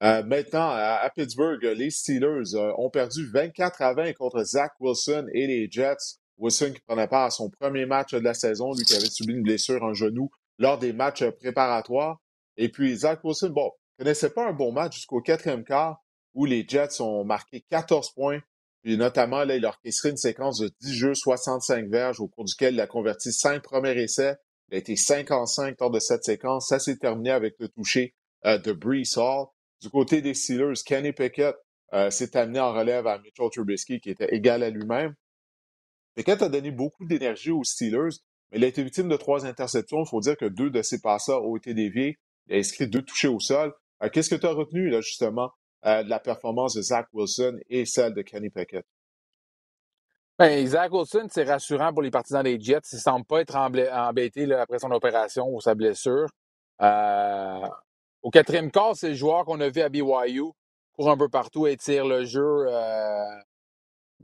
[0.05, 5.47] Euh, maintenant, à, Pittsburgh, les Steelers ont perdu 24 à 20 contre Zach Wilson et
[5.47, 6.19] les Jets.
[6.37, 9.33] Wilson qui prenait part à son premier match de la saison, lui qui avait subi
[9.33, 12.19] une blessure en genou lors des matchs préparatoires.
[12.55, 16.03] Et puis Zach Wilson, bon, connaissait pas un bon match jusqu'au quatrième quart
[16.35, 18.41] où les Jets ont marqué 14 points.
[18.83, 22.45] Puis notamment, là, il a orchestré une séquence de 10 jeux, 65 verges, au cours
[22.45, 24.35] duquel il a converti 5 premiers essais.
[24.69, 26.67] Il a été 5 en 5 lors de cette séquence.
[26.67, 28.13] Ça s'est terminé avec le toucher
[28.45, 29.47] euh, de Brees Hall.
[29.81, 31.55] Du côté des Steelers, Kenny Pickett
[31.93, 35.13] euh, s'est amené en relève à Mitchell Trubisky, qui était égal à lui-même.
[36.15, 38.17] Pickett a donné beaucoup d'énergie aux Steelers,
[38.51, 40.03] mais il a été victime de trois interceptions.
[40.03, 42.17] Il faut dire que deux de ses passeurs ont été déviés.
[42.47, 43.73] Il a inscrit deux touchés au sol.
[44.01, 45.51] Euh, qu'est-ce que tu as retenu, là, justement,
[45.85, 48.85] euh, de la performance de Zach Wilson et celle de Kenny Pickett?
[50.37, 52.81] Ben, Zach Wilson, c'est rassurant pour les partisans des Jets.
[52.91, 56.27] Il ne semble pas être embêté après son opération ou sa blessure.
[56.81, 57.67] Euh,
[58.25, 60.51] au quatrième quart, c'est le joueur qu'on a vu à BYU,
[60.93, 62.65] court un peu partout, étire le jeu.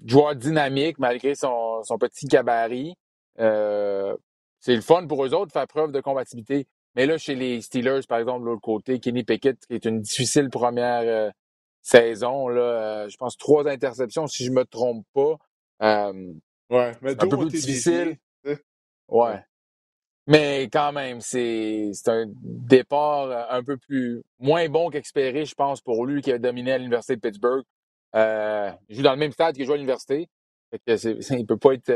[0.06, 2.96] joueur dynamique malgré son, son petit gabarit.
[3.38, 6.68] c'est le fun pour eux autres de faire preuve de compatibilité.
[6.96, 10.02] Mais là, chez les Steelers, par exemple, de l'autre côté, Kenny Pickett, qui est une
[10.02, 11.32] difficile première euh,
[11.82, 15.38] saison, là, euh, je pense trois interceptions, si je me trompe pas.
[15.84, 16.34] Euh,
[16.70, 18.18] ouais, mais un peu plus difficile.
[19.08, 19.44] Ouais.
[20.28, 26.06] Mais quand même, c'est un départ un peu plus moins bon qu'espéré, je pense, pour
[26.06, 27.64] lui qui a dominé à l'Université de Pittsburgh.
[28.14, 30.30] il joue dans le même stade qu'il joue à l'université.
[30.88, 31.92] il ne peut pas être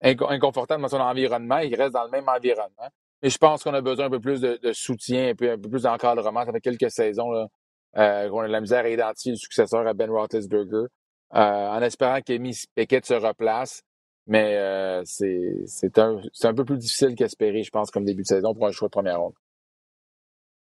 [0.00, 1.58] inconfortable dans son environnement.
[1.58, 2.88] Il reste dans le même environnement.
[3.22, 5.68] Et je pense qu'on a besoin un peu plus de, soutien, un peu, un peu
[5.68, 6.44] plus d'encadrement.
[6.44, 7.48] Ça fait quelques saisons là,
[7.96, 10.86] euh, qu'on a de la misère à identifier le successeur à Ben Roethlisberger,
[11.34, 13.82] euh, en espérant qu'Amy Pickett se replace.
[14.28, 18.54] Mais euh, c'est un, un peu plus difficile qu'espérer, je pense, comme début de saison
[18.54, 19.34] pour un choix de première ronde.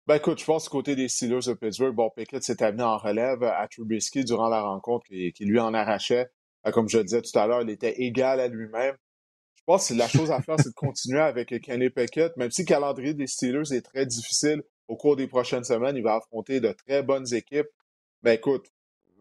[0.07, 3.43] Ben écoute, je pense côté des Steelers de Pittsburgh, bon, Pickett s'est amené en relève
[3.43, 6.27] à Trubisky durant la rencontre qui, qui lui en arrachait.
[6.73, 8.95] Comme je le disais tout à l'heure, il était égal à lui-même.
[9.55, 12.63] Je pense que la chose à faire, c'est de continuer avec Kenny Pickett, même si
[12.63, 16.59] le calendrier des Steelers est très difficile au cours des prochaines semaines, il va affronter
[16.59, 17.69] de très bonnes équipes.
[18.23, 18.67] Mais écoute,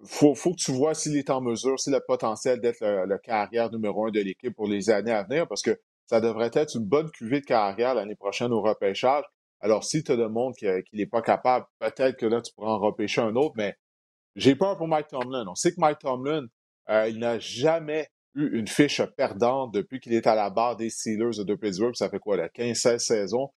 [0.05, 3.19] faut, faut que tu vois s'il est en mesure, s'il a le potentiel d'être le,
[3.19, 6.77] carrière numéro un de l'équipe pour les années à venir, parce que ça devrait être
[6.77, 9.25] une bonne cuvée de carrière l'année prochaine au repêchage.
[9.61, 12.73] Alors, si tu as de monde qui n'est pas capable, peut-être que là, tu pourras
[12.73, 13.77] en repêcher un autre, mais
[14.37, 15.45] j'ai peur pour Mike Tomlin.
[15.47, 16.47] On sait que Mike Tomlin,
[16.89, 20.89] euh, il n'a jamais eu une fiche perdante depuis qu'il est à la barre des
[20.89, 21.95] Steelers de Pittsburgh.
[21.95, 23.51] Ça fait quoi, la 15-16 saisons?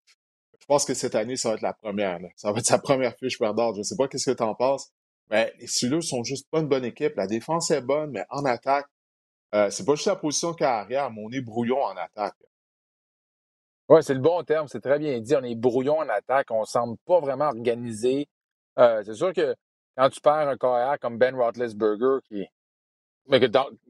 [0.60, 2.18] Je pense que cette année, ça va être la première.
[2.36, 3.74] Ça va être sa première fiche perdante.
[3.74, 4.92] Je ne sais pas qu'est-ce que tu en penses?
[5.30, 7.16] Mais les Steelers sont juste pas une bonne équipe.
[7.16, 8.86] La défense est bonne, mais en attaque,
[9.54, 12.36] euh, c'est pas juste la position carrière, mais on est brouillon en attaque.
[13.88, 15.34] Oui, c'est le bon terme, c'est très bien dit.
[15.36, 18.28] On est brouillon en attaque, on semble pas vraiment organisé.
[18.78, 19.54] Euh, c'est sûr que
[19.96, 22.46] quand tu perds un carrière comme Ben Roethlisberger, qui
[23.28, 23.46] mais que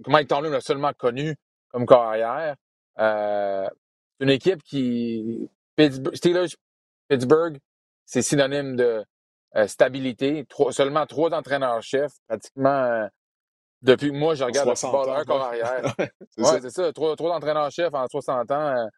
[0.07, 1.35] Mike Tomlin l'a seulement connu
[1.71, 2.57] comme carrière.
[2.99, 3.69] Euh,
[4.21, 5.49] une équipe qui.
[5.79, 6.55] Steelers,
[7.09, 7.59] Pittsburgh,
[8.05, 9.05] c'est synonyme de
[9.57, 10.47] euh, stabilité.
[10.71, 12.85] seulement trois entraîneurs-chefs, pratiquement.
[12.85, 13.07] Euh,
[13.83, 15.95] depuis moi, je regarde le football un corps arrière.
[15.99, 16.93] ouais, c'est ça.
[16.93, 18.89] Trois, trois entraîneurs-chefs en 60 ans.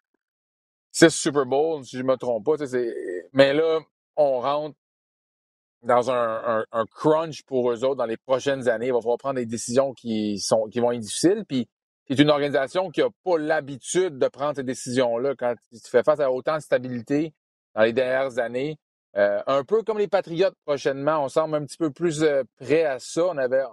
[0.91, 2.53] six Super Bowls, si je ne me trompe pas.
[3.33, 3.79] Mais là,
[4.15, 4.75] on rentre
[5.85, 8.87] dans un, crunch pour eux autres dans les prochaines années.
[8.87, 11.45] Il va falloir prendre des décisions qui, sont, qui vont être difficiles.
[11.47, 11.67] Puis,
[12.07, 16.19] c'est une organisation qui n'a pas l'habitude de prendre ces décisions-là quand tu fais face
[16.19, 17.33] à autant de stabilité
[17.73, 18.77] dans les dernières années.
[19.17, 22.83] Euh, un peu comme les Patriotes prochainement, on semble un petit peu plus euh, prêt
[22.83, 23.27] à ça.
[23.27, 23.63] On avait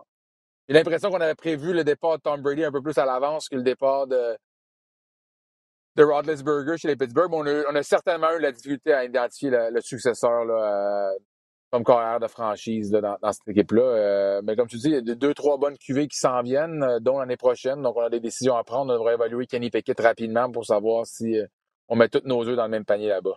[0.68, 3.48] j'ai l'impression qu'on avait prévu le départ de Tom Brady un peu plus à l'avance
[3.48, 4.36] que le départ de,
[5.96, 7.32] de Rodlesberger chez les Pittsburgh.
[7.32, 11.10] On a, certainement eu la difficulté à identifier le, successeur euh,
[11.72, 14.40] comme carrière de franchise dans, cette équipe-là.
[14.44, 17.18] mais comme tu dis, il y a deux, trois bonnes cuvées qui s'en viennent, dont
[17.18, 17.82] l'année prochaine.
[17.82, 18.92] Donc, on a des décisions à prendre.
[18.92, 21.36] On devrait évaluer Kenny Pickett rapidement pour savoir si
[21.88, 23.36] on met tous nos œufs dans le même panier là-bas.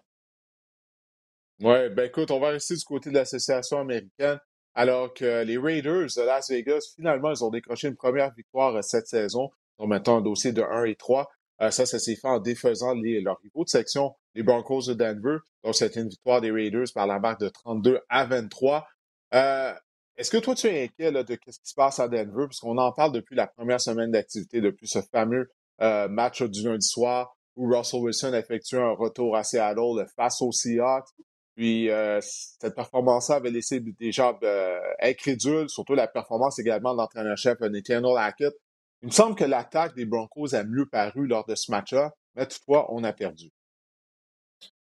[1.62, 4.40] Oui, ben écoute, on va rester du côté de l'association américaine.
[4.74, 8.82] Alors que les Raiders de Las Vegas, finalement, ils ont décroché une première victoire euh,
[8.82, 9.50] cette saison.
[9.78, 11.30] Ont maintenant un dossier de 1 et 3.
[11.62, 14.94] Euh, ça, ça s'est fait en défaisant les, leurs rivaux de section, les Broncos de
[14.94, 15.38] Denver.
[15.64, 18.86] Donc, c'était une victoire des Raiders par la marque de 32 à 23.
[19.34, 19.74] Euh,
[20.18, 22.48] est-ce que toi, tu es inquiet de ce qui se passe à Denver?
[22.48, 27.36] Puisqu'on en parle depuis la première semaine d'activité, depuis ce fameux match du lundi soir
[27.56, 31.08] où Russell Wilson a effectué un retour à Seattle face aux Seahawks.
[31.56, 36.98] Puis euh, cette performance-là avait laissé des gens euh, incrédules, surtout la performance également de
[36.98, 38.54] l'entraîneur-chef Nathaniel Hackett.
[39.02, 42.46] Il me semble que l'attaque des Broncos a mieux paru lors de ce match-là, mais
[42.46, 43.52] toutefois, on a perdu.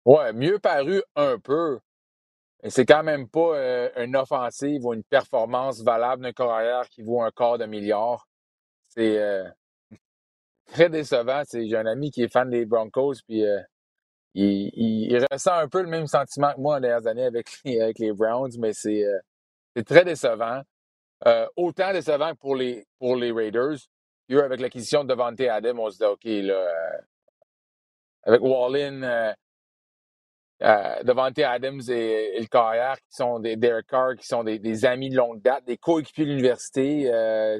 [0.06, 1.80] Ouais, mieux paru un peu.
[2.64, 7.02] Mais c'est quand même pas euh, une offensive ou une performance valable d'un carrière qui
[7.02, 8.28] vaut un quart de milliard.
[8.90, 9.22] C'est
[10.66, 11.44] très décevant.
[11.50, 13.46] J'ai un ami qui est fan des Broncos, puis
[14.38, 18.52] il, ressent un peu le même sentiment que moi en dernières années avec les, Browns,
[18.60, 20.62] mais c'est euh, très décevant.
[21.26, 23.78] Euh, autant décevant pour les, pour les Raiders.
[24.30, 26.98] Avec l'acquisition de Devante Adam, on se dit, OK, là, euh,
[28.24, 29.34] avec Wallin,
[31.04, 35.16] Devante Adams et, le carrière, qui sont des Derek Carr, qui sont des, amis de
[35.16, 37.04] longue date, des coéquipiers de l'université.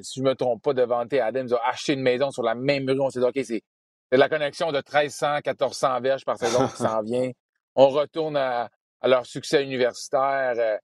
[0.04, 2.88] si je ne me trompe pas, Devante Adams a acheté une maison sur la même
[2.88, 3.00] rue.
[3.00, 3.64] On s'est dit, OK, c'est
[4.12, 7.32] c'est la connexion de 1300, 1400 verges par saison qui s'en vient.
[7.76, 8.70] On retourne à,
[9.04, 10.54] leur succès universitaire.
[10.58, 10.78] Euh,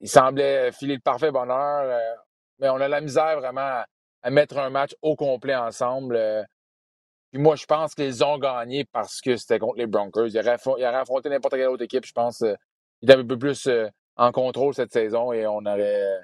[0.00, 2.14] il semblait filer le parfait bonheur, euh,
[2.58, 3.82] mais on a la misère vraiment
[4.22, 6.16] à, mettre un match au complet ensemble.
[6.16, 6.44] Euh.
[7.32, 10.26] Puis moi, je pense qu'ils ont gagné parce que c'était contre les Broncos.
[10.26, 12.04] Ils auraient, affronté n'importe quelle autre équipe.
[12.04, 12.56] Je pense qu'ils
[13.02, 13.68] étaient un peu plus
[14.16, 16.20] en contrôle cette saison et on aurait,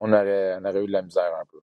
[0.00, 1.60] on aurait, on aurait eu de la misère un peu.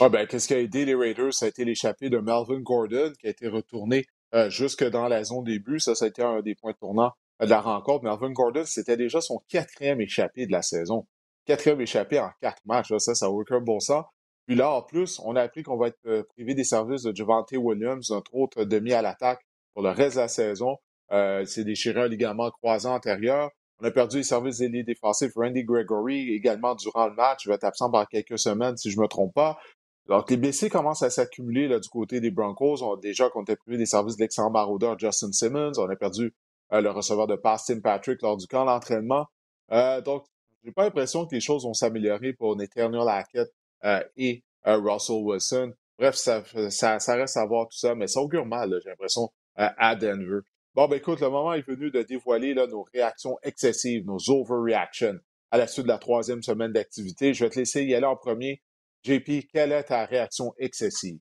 [0.00, 1.34] Ah ben, qu'est-ce qui a aidé les Raiders?
[1.34, 5.22] Ça a été l'échappée de Melvin Gordon qui a été retourné euh, jusque dans la
[5.22, 5.80] zone début.
[5.80, 8.04] Ça, ça a été un des points tournants de la rencontre.
[8.04, 11.06] Melvin Gordon, c'était déjà son quatrième échappé de la saison.
[11.44, 12.96] Quatrième échappé en quatre matchs.
[12.98, 14.04] Ça, ça n'a aucun bon sens.
[14.46, 17.14] Puis là, en plus, on a appris qu'on va être euh, privé des services de
[17.14, 19.40] Javante Williams, notre autre demi à l'attaque
[19.74, 20.78] pour le reste de la saison.
[21.12, 23.50] Euh, c'est déchiré un ligament croisant antérieur.
[23.80, 27.44] On a perdu les services d'ailier défensifs Randy Gregory également durant le match.
[27.44, 29.58] Il va être absent pendant quelques semaines, si je ne me trompe pas.
[30.08, 32.82] Donc, les blessés commencent à s'accumuler du côté des Broncos.
[32.82, 35.72] On, déjà qu'on était privé des services de l'excellent maraudeur Justin Simmons.
[35.78, 36.34] On a perdu
[36.72, 39.26] euh, le receveur de passe Tim Patrick lors du camp d'entraînement.
[39.70, 40.24] Euh, donc,
[40.64, 43.48] j'ai pas l'impression que les choses vont s'améliorer pour Nathaniel Hackett
[43.84, 45.72] euh, et euh, Russell Wilson.
[45.98, 49.30] Bref, ça, ça, ça, reste à voir tout ça, mais ça augure mal, j'ai l'impression,
[49.54, 50.40] à Denver.
[50.74, 55.18] Bon, ben écoute, le moment est venu de dévoiler nos réactions excessives, nos overreactions
[55.50, 57.34] à la suite de la troisième semaine d'activité.
[57.34, 58.62] Je vais te laisser y aller en premier
[59.02, 61.18] JP, quelle est ta réaction excessive?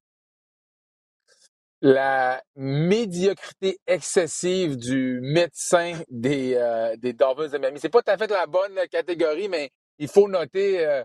[1.82, 7.80] La médiocrité excessive du médecin des, euh, des Dolphins de Miami.
[7.80, 11.04] C'est pas tout à fait la bonne catégorie, mais il faut noter euh,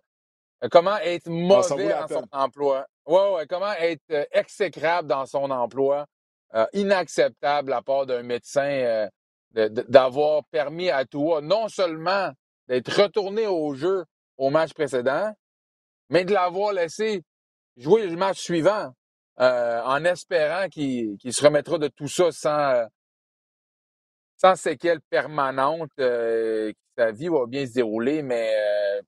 [0.70, 2.86] comment être mauvais dans son emploi.
[3.06, 6.06] Ouais, ouais, comment être euh, exécrable dans son emploi.
[6.74, 9.08] inacceptable à part d'un médecin
[9.52, 12.30] d'avoir permis à toi non seulement
[12.68, 14.04] d'être retourné au jeu
[14.36, 15.32] au match précédent,
[16.10, 17.22] mais de l'avoir laissé
[17.76, 18.92] jouer le match suivant
[19.38, 22.86] euh, en espérant qu'il se remettra de tout ça sans, euh,
[24.38, 28.54] sans séquelles permanentes, euh, sa vie va bien se dérouler, mais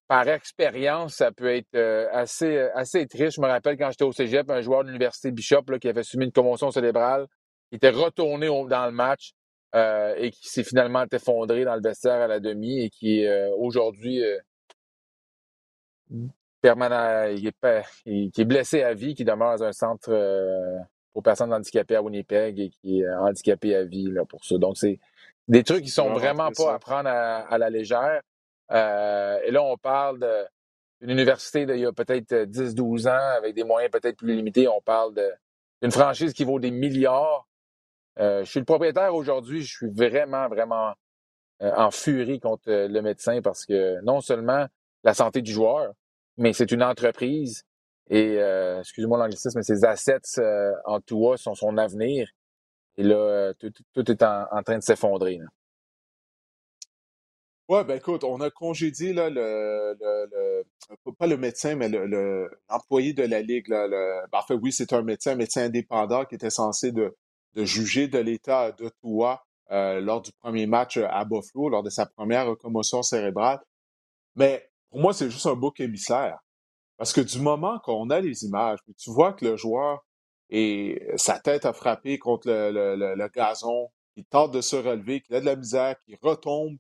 [0.07, 1.75] par expérience, ça peut être
[2.13, 3.37] assez, assez triste.
[3.37, 6.03] Je me rappelle quand j'étais au Cégep, un joueur de l'Université Bishop là, qui avait
[6.03, 7.27] subi une commotion cérébrale,
[7.71, 9.33] qui était retourné dans le match
[9.75, 14.23] et qui s'est finalement effondré dans le vestiaire à la demi et qui aujourd'hui
[16.61, 20.79] permanent, il est, qui est blessé à vie, qui demeure dans un centre euh,
[21.13, 24.59] pour personnes handicapées à Winnipeg et qui est handicapé à vie là, pour ça.
[24.59, 24.99] Donc, c'est
[25.47, 28.21] des trucs qui sont vraiment pas à prendre à, la légère.
[28.71, 30.19] Euh, et là, on parle
[31.01, 34.69] d'une université d'il y a peut-être 10-12 ans avec des moyens peut-être plus limités.
[34.69, 35.15] On parle
[35.81, 37.49] d'une franchise qui vaut des milliards.
[38.19, 40.93] je suis le propriétaire aujourd'hui, je suis vraiment, vraiment
[41.61, 44.67] en furie contre le médecin parce que non seulement
[45.05, 45.95] la santé du joueur,
[46.39, 47.65] mais c'est une entreprise
[48.11, 48.37] et,
[48.81, 50.41] excusez-moi l'anglicisme, mais ses assets
[50.87, 52.29] en toi sont son avenir.
[52.97, 55.39] Et là, tout, est en, train de s'effondrer.
[57.69, 60.65] Oui, ben écoute, on a congédié là, le, le,
[61.19, 63.69] pas le médecin, mais l'employé de la Ligue.
[63.69, 67.15] Là, ben, en fait, oui, c'est un médecin, un médecin indépendant qui était censé de,
[67.55, 72.07] de juger de l'état d'Ottawa euh, lors du premier match à Buffalo, lors de sa
[72.07, 73.61] première commotion cérébrale.
[74.35, 76.39] Mais pour moi, c'est juste un bouc émissaire.
[76.97, 80.05] Parce que du moment qu'on a les images, tu vois que le joueur
[80.51, 85.41] et sa tête a frappé contre le, gazon, qu'il tente de se relever, qu'il a
[85.41, 86.77] de la misère, qu'il retombe.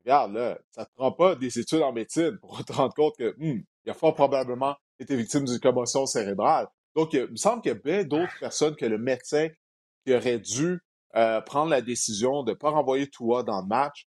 [0.00, 3.16] Regarde, là, ça ne te prend pas des études en médecine pour te rendre compte
[3.16, 6.66] que hmm, il a fort probablement été victime d'une commotion cérébrale.
[6.96, 9.48] Donc, il me semble qu'il y a bien d'autres personnes que le médecin
[10.04, 10.80] qui aurait dû
[11.14, 14.08] euh, prendre la décision de ne pas renvoyer Toua dans le match.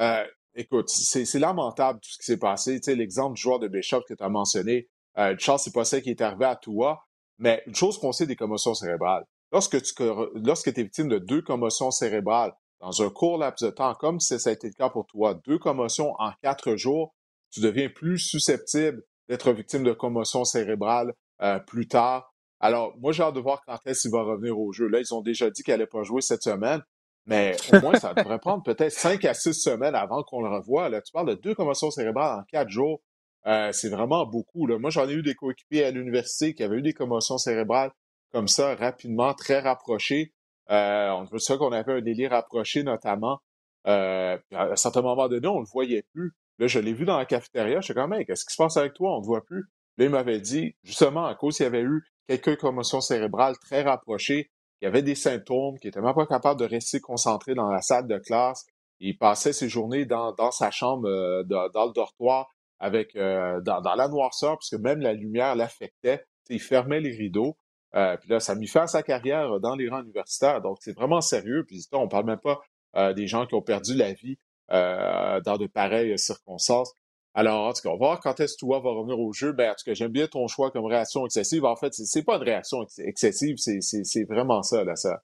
[0.00, 2.80] Euh, écoute, c'est lamentable tout ce qui s'est passé.
[2.80, 4.88] Tu sais, l'exemple du joueur de Bishop que tu as mentionné,
[5.18, 7.04] euh, Charles, c'est pas ça qui est arrivé à Toua.
[7.38, 9.94] Mais une chose qu'on sait des commotions cérébrales, lorsque tu
[10.34, 14.36] lorsque es victime de deux commotions cérébrales dans un court laps de temps, comme ça
[14.48, 17.14] a été le cas pour toi, deux commotions en quatre jours,
[17.50, 21.12] tu deviens plus susceptible d'être victime de commotions cérébrales
[21.42, 22.32] euh, plus tard.
[22.60, 24.86] Alors, moi, j'ai hâte de voir quand est-ce qu'il va revenir au jeu.
[24.86, 26.80] Là, ils ont déjà dit qu'elle n'allait pas jouer cette semaine,
[27.26, 30.88] mais au moins, ça devrait prendre peut-être cinq à six semaines avant qu'on le revoie.
[30.88, 33.00] Là, tu parles de deux commotions cérébrales en quatre jours.
[33.46, 34.66] Euh, c'est vraiment beaucoup.
[34.66, 34.78] Là.
[34.78, 37.90] Moi, j'en ai eu des coéquipiers à l'université qui avaient eu des commotions cérébrales
[38.32, 40.32] comme ça, rapidement, très rapprochées.
[40.70, 43.40] Euh, on veut ça qu'on avait un délire rapproché, notamment.
[43.86, 46.32] Euh, à un certain moment donné, on ne le voyait plus.
[46.58, 47.80] Là, je l'ai vu dans la cafétéria.
[47.80, 49.14] Je suis comme, hey, qu'est-ce qui se passe avec toi?
[49.14, 49.64] On ne te voit plus.
[49.98, 53.82] Là, il m'avait dit, justement, à cause qu'il y avait eu quelques commotions cérébrales très
[53.82, 54.50] rapprochées,
[54.82, 58.08] il avait des symptômes, qui n'était même pas capable de rester concentré dans la salle
[58.08, 58.66] de classe.
[58.98, 63.80] Il passait ses journées dans, dans sa chambre, euh, dans le dortoir, avec euh, dans,
[63.80, 66.24] la noirceur, parce que même la lumière l'affectait.
[66.50, 67.56] Il fermait les rideaux.
[67.94, 70.60] Euh, puis là, ça mis fin à sa carrière dans les rangs universitaires.
[70.60, 71.64] Donc, c'est vraiment sérieux.
[71.64, 72.60] Puis on parle même pas
[72.96, 74.36] euh, des gens qui ont perdu la vie
[74.68, 76.94] dans de pareilles circonstances.
[77.34, 79.52] Alors, en tout cas, on va voir quand est-ce que toi va revenir au jeu.
[79.52, 81.64] Ben, en tout cas, j'aime bien ton choix comme réaction excessive.
[81.64, 85.22] En fait, c'est pas une réaction excessive, c'est vraiment ça, là, ça.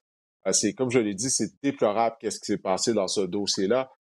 [0.51, 3.91] C'est, comme je l'ai dit, c'est déplorable qu'est-ce qui s'est passé dans ce dossier-là.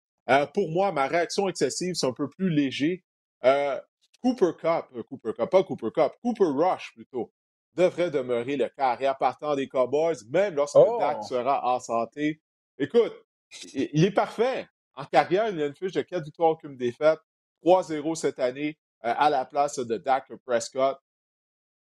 [0.55, 3.05] pour moi, ma réaction excessive, c'est un peu plus léger.
[3.45, 3.79] Euh,
[4.23, 7.33] Cooper Cup, euh, Cooper Cup, pas Cooper Cup, Cooper Rush plutôt,
[7.75, 11.27] devrait demeurer le carrière partant des Cowboys, même lorsque Dak oh!
[11.27, 12.41] sera en santé.
[12.79, 13.13] Écoute,
[13.73, 14.67] il est parfait.
[14.95, 17.21] En carrière, il a une fiche de 4 victoires, aucune défaite,
[17.65, 20.99] 3-0 cette année euh, à la place de Dak Prescott.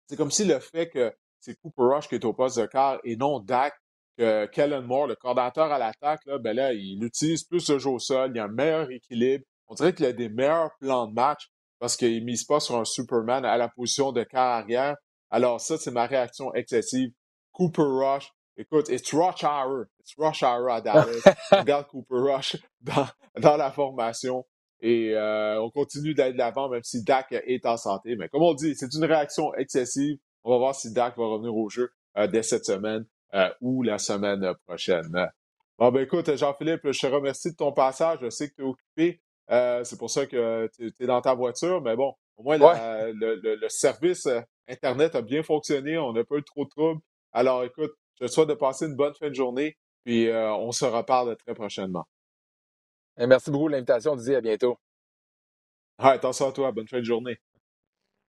[0.06, 2.98] C'est comme si le fait que c'est Cooper Rush qui est au poste de quart
[3.04, 3.74] et non Dak,
[4.16, 7.90] que Kellen Moore, le coordinateur à l'attaque, là, ben là, il utilise plus le jeu
[7.90, 11.06] au sol, il y a un meilleur équilibre, on dirait qu'il a des meilleurs plans
[11.06, 14.96] de match parce qu'il ne mise pas sur un Superman à la position de carrière.
[15.30, 17.10] Alors ça, c'est ma réaction excessive.
[17.52, 18.32] Cooper Rush.
[18.56, 19.86] Écoute, it's rush hour.
[20.00, 21.06] It's rush hour à Dallas.
[21.52, 23.06] regarde Cooper Rush dans,
[23.38, 24.44] dans la formation.
[24.80, 28.16] Et euh, on continue d'aller de l'avant, même si Dak est en santé.
[28.16, 30.18] Mais comme on dit, c'est une réaction excessive.
[30.44, 33.82] On va voir si Dak va revenir au jeu euh, dès cette semaine euh, ou
[33.82, 35.10] la semaine prochaine.
[35.78, 38.18] Bon, ben écoute, Jean-Philippe, je te remercie de ton passage.
[38.22, 39.20] Je sais que tu es occupé.
[39.50, 43.68] Euh, c'est pour ça que tu es dans ta voiture, mais bon, au moins le,
[43.68, 47.00] service euh, Internet a bien fonctionné, on n'a pas eu trop de troubles.
[47.32, 50.72] Alors écoute, je te souhaite de passer une bonne fin de journée, puis euh, on
[50.72, 52.06] se reparle très prochainement.
[53.26, 54.78] Merci beaucoup de l'invitation, Didier, à bientôt.
[55.98, 57.38] Ah, attention à toi, bonne fin de journée.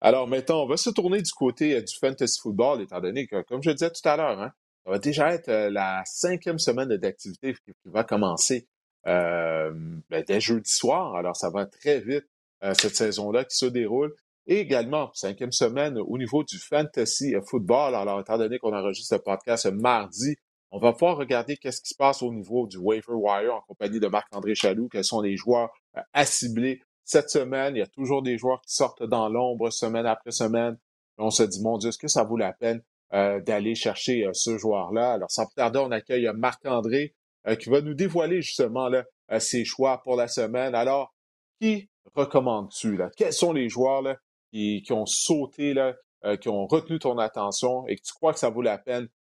[0.00, 3.62] Alors maintenant, on va se tourner du côté du fantasy football, étant donné que, comme
[3.62, 4.52] je disais tout à l'heure, hein,
[4.84, 8.66] ça va déjà être la cinquième semaine d'activité qui va commencer
[9.06, 9.70] euh,
[10.10, 11.14] ben, dès jeudi soir.
[11.14, 12.26] Alors, ça va très vite,
[12.64, 14.12] euh, cette saison-là qui se déroule.
[14.46, 17.94] Et également, cinquième semaine au niveau du fantasy football.
[17.94, 20.36] Alors, étant donné qu'on enregistre le podcast mardi,
[20.72, 24.00] on va pouvoir regarder qu'est-ce qui se passe au niveau du waiver wire en compagnie
[24.00, 27.76] de Marc-André Chaloux, quels sont les joueurs euh, à cibler cette semaine?
[27.76, 30.76] Il y a toujours des joueurs qui sortent dans l'ombre semaine après semaine.
[31.18, 35.12] On se dit, mon Dieu, est-ce que ça vaut la peine d'aller chercher ce joueur-là?
[35.12, 37.14] Alors, sans plus tarder, on accueille Marc-André.
[37.48, 40.76] Euh, qui va nous dévoiler justement là, euh, ses choix pour la semaine.
[40.76, 41.12] Alors,
[41.60, 42.96] qui recommandes-tu?
[42.96, 43.10] Là?
[43.16, 44.16] Quels sont les joueurs là,
[44.52, 45.94] qui, qui ont sauté, là,
[46.24, 49.08] euh, qui ont retenu ton attention et que tu crois que ça vaut la peine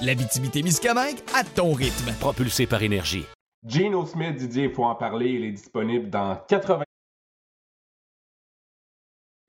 [0.00, 2.12] L'Abitibi-Témiscamingue à ton rythme.
[2.20, 3.24] Propulsé par énergie.
[3.66, 5.30] Gino Smith, Didier, il faut en parler.
[5.30, 6.84] Il est disponible dans 80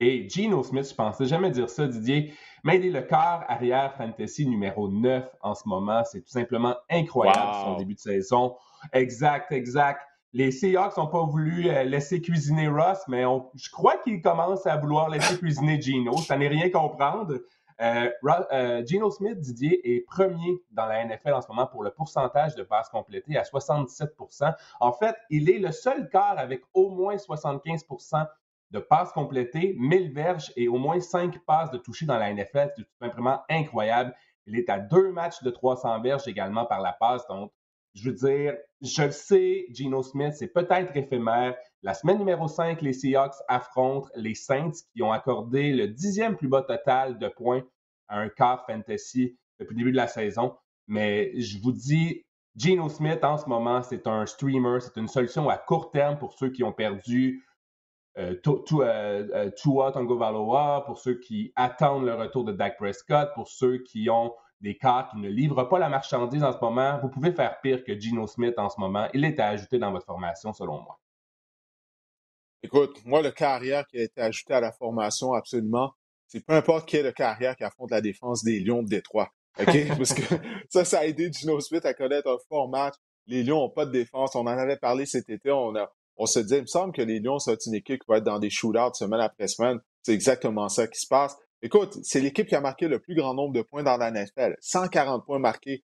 [0.02, 2.32] et Gino Smith, je pensais jamais dire ça, Didier,
[2.64, 6.02] mais il est le quart arrière fantasy numéro 9 en ce moment.
[6.04, 8.56] C'est tout simplement incroyable son début de saison.
[8.94, 10.00] Exact, exact.
[10.32, 13.24] Les Seahawks n'ont pas voulu euh, laisser cuisiner Ross, mais
[13.54, 16.16] je crois qu'ils commencent à vouloir laisser cuisiner Gino.
[16.16, 17.34] Ça n'est rien comprendre.
[17.80, 18.10] Euh,
[18.52, 22.54] euh, Gino Smith, Didier, est premier dans la NFL en ce moment pour le pourcentage
[22.54, 27.16] de passes complétées à 77% En fait, il est le seul quart avec au moins
[27.16, 28.26] 75%
[28.70, 32.72] de passes complétées, 1000 verges et au moins 5 passes de toucher dans la NFL.
[32.76, 34.14] C'est tout simplement incroyable.
[34.46, 37.26] Il est à deux matchs de 300 verges également par la passe.
[37.94, 41.56] Je veux dire, je le sais, Geno Smith, c'est peut-être éphémère.
[41.82, 46.48] La semaine numéro 5, les Seahawks affrontent les Saints qui ont accordé le dixième plus
[46.48, 47.62] bas total de points
[48.08, 50.56] à un quart fantasy depuis le début de la saison.
[50.86, 52.24] Mais je vous dis,
[52.56, 56.34] Geno Smith, en ce moment, c'est un streamer, c'est une solution à court terme pour
[56.34, 57.44] ceux qui ont perdu
[58.18, 63.48] euh, euh, euh, Tua Valoa, pour ceux qui attendent le retour de Dak Prescott, pour
[63.48, 67.08] ceux qui ont des cartes qui ne livrent pas la marchandise en ce moment, vous
[67.08, 69.08] pouvez faire pire que Gino Smith en ce moment.
[69.14, 70.98] Il est à ajouter dans votre formation, selon moi.
[72.62, 75.94] Écoute, moi, le carrière qui a été ajouté à la formation, absolument,
[76.26, 79.32] c'est peu importe qui est le carrière qui affronte la défense des Lions de Détroit.
[79.58, 79.88] OK?
[79.96, 80.22] Parce que
[80.68, 82.94] ça, ça a aidé Gino Smith à connaître un fort match.
[83.26, 84.36] Les Lions n'ont pas de défense.
[84.36, 85.50] On en avait parlé cet été.
[85.50, 88.06] On a, on se dit, il me semble que les Lions, c'est une équipe qui
[88.08, 89.80] va être dans des shootouts semaine après semaine.
[90.02, 91.36] C'est exactement ça qui se passe.
[91.62, 94.56] Écoute, c'est l'équipe qui a marqué le plus grand nombre de points dans la NFL.
[94.60, 95.84] 140 points marqués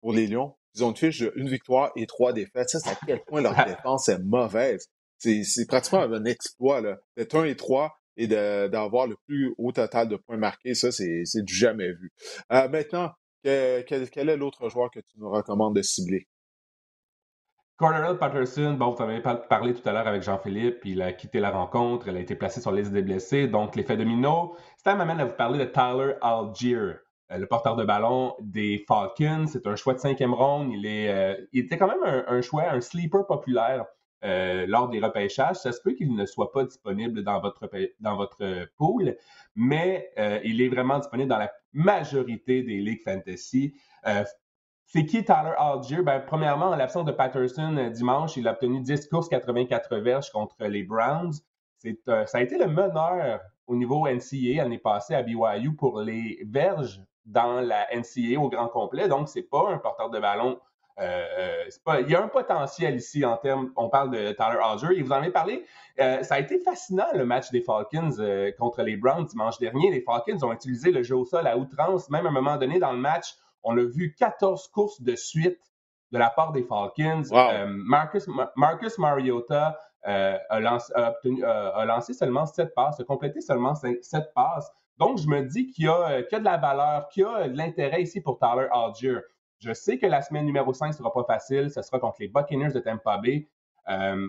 [0.00, 0.54] pour les Lions.
[0.74, 2.68] Ils ont une fiche de une victoire et trois défaites.
[2.68, 4.88] Ça, c'est à quel point leur défense est mauvaise.
[5.18, 6.98] C'est pratiquement un exploit, là.
[7.16, 11.42] D'être un et trois et d'avoir le plus haut total de points marqués, ça, c'est
[11.42, 12.12] du jamais vu.
[12.52, 13.12] Euh, maintenant,
[13.42, 16.28] quel, quel est l'autre joueur que tu nous recommandes de cibler?
[17.76, 21.40] Cordarrelle Patterson, bon, vous en avez parlé tout à l'heure avec Jean-Philippe, il a quitté
[21.40, 24.56] la rencontre, il a été placé sur la liste des blessés, donc l'effet domino.
[24.82, 26.94] Ça m'amène à vous parler de Tyler Algier, euh,
[27.30, 29.44] le porteur de ballon des Falcons.
[29.46, 30.72] C'est un choix de cinquième ronde.
[30.72, 33.84] Il, est, euh, il était quand même un, choix, un sleeper populaire
[34.24, 35.56] euh, lors des repêchages.
[35.56, 37.68] Ça se peut qu'il ne soit pas disponible dans votre,
[38.00, 39.18] dans votre pool,
[39.54, 40.10] mais
[40.44, 43.74] il est vraiment disponible dans la majorité des ligues fantasy.
[44.88, 46.02] C'est qui Tyler Algier?
[46.02, 50.30] Ben, premièrement, en l'absence de Patterson euh, dimanche, il a obtenu 10 courses, 84 verges
[50.30, 51.32] contre les Browns.
[51.84, 56.38] Euh, ça a été le meneur au niveau NCA l'année passée à BYU pour les
[56.46, 59.08] verges dans la NCA au grand complet.
[59.08, 60.60] Donc, c'est pas un porteur de ballon.
[61.00, 61.64] Euh,
[62.00, 63.72] il y a un potentiel ici en termes.
[63.74, 65.64] On parle de Tyler Algier et vous en avez parlé.
[65.98, 68.16] ça a été fascinant le match des Falcons
[68.56, 69.90] contre les Browns dimanche dernier.
[69.90, 72.78] Les Falcons ont utilisé le jeu au sol à outrance, même à un moment donné
[72.78, 73.34] dans le match
[73.66, 75.60] on a vu 14 courses de suite
[76.12, 77.24] de la part des Falcons.
[77.32, 83.40] Euh, Marcus, Marcus, Mariota euh, a, lancé, euh, a, lancé, seulement 7 passes, a complété
[83.40, 84.00] seulement 7
[84.34, 84.70] passes.
[84.98, 88.02] Donc, je me dis qu'il y, a, de la valeur, qu'il y a de l'intérêt
[88.02, 89.18] ici pour Tyler Algier.
[89.58, 91.70] Je sais que la semaine numéro 5 ne sera pas facile.
[91.70, 93.48] Ce sera contre les Buccaneers de Tampa Bay.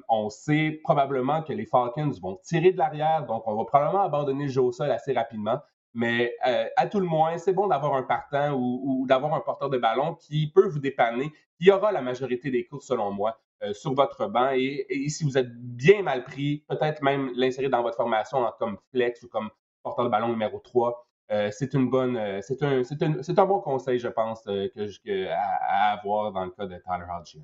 [0.10, 4.46] on sait probablement que les Falcons vont tirer de l'arrière, donc on va probablement abandonner
[4.46, 5.60] le jeu au sol assez rapidement.
[5.98, 9.72] Mais euh, à tout le moins, c'est bon d'avoir un partant ou, d'avoir un porteur
[9.72, 13.74] de ballon qui peut vous dépanner, qui aura la majorité des courses, selon moi, euh,
[13.74, 14.52] sur votre banc.
[14.54, 19.24] Et, si vous êtes bien mal pris, peut-être même l'insérer dans votre formation comme flex
[19.24, 19.50] ou comme
[19.82, 21.04] porteur de ballon numéro 3.
[21.32, 26.46] Euh, c'est une bonne, c'est un, un, bon conseil, je pense, que, à, avoir dans
[26.46, 27.38] le cas de Tyler Hodge.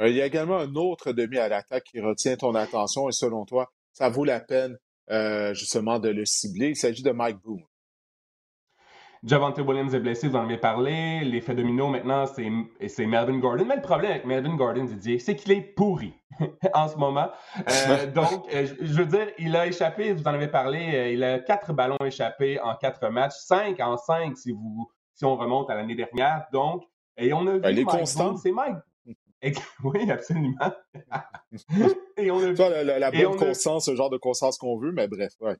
[0.00, 3.44] Il y a également un autre demi à l'attaque qui retient ton attention et selon
[3.44, 4.78] toi, ça vaut la peine
[5.10, 6.70] euh, justement de le cibler.
[6.70, 7.62] Il s'agit de Mike Boone.
[9.24, 11.20] Javante Williams est blessé, vous en avez parlé.
[11.24, 13.64] L'effet domino maintenant, c'est Melvin Gordon.
[13.64, 16.12] Mais le problème avec Melvin Gordon, Didier, c'est qu'il est pourri
[16.74, 17.30] en ce moment.
[17.68, 21.38] Euh, donc, euh, je veux dire, il a échappé, vous en avez parlé, il a
[21.38, 25.76] quatre ballons échappés en quatre matchs, cinq en cinq si, vous, si on remonte à
[25.76, 26.46] l'année dernière.
[26.52, 26.82] Donc,
[27.16, 27.78] et on a vu.
[27.78, 28.36] est constant.
[28.36, 28.76] C'est Mike.
[29.84, 30.72] Oui, absolument.
[32.16, 32.82] et on a...
[32.98, 35.56] la, bonne conscience, ce genre de conscience qu'on veut, mais bref, ouais.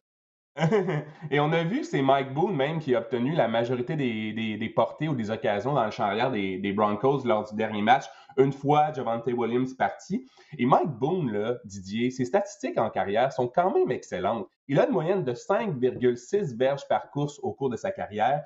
[1.31, 4.69] Et on a vu, c'est Mike Boone même qui a obtenu la majorité des, des,
[4.69, 8.05] portées ou des occasions dans le champ arrière des, des, Broncos lors du dernier match.
[8.37, 10.27] Une fois Javante Williams parti.
[10.59, 14.47] Et Mike Boone, là, Didier, ses statistiques en carrière sont quand même excellentes.
[14.69, 18.43] Il a une moyenne de 5,6 verges par course au cours de sa carrière.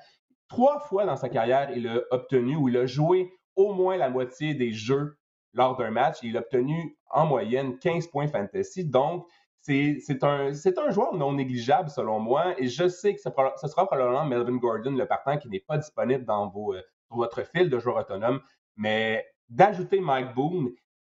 [0.47, 4.09] Trois fois dans sa carrière, il a obtenu ou il a joué au moins la
[4.09, 5.17] moitié des jeux
[5.57, 6.17] lors d'un match.
[6.23, 8.85] Il a obtenu en moyenne 15 points fantasy.
[8.85, 9.25] Donc,
[9.61, 10.51] c'est un,
[10.91, 12.53] joueur non négligeable selon moi.
[12.57, 13.29] Et je sais que ce,
[13.67, 17.79] sera probablement Melvin Gordon, le partant, qui n'est pas disponible dans euh, votre fil de
[17.79, 18.39] joueurs autonomes.
[18.77, 20.69] Mais d'ajouter Mike Boone,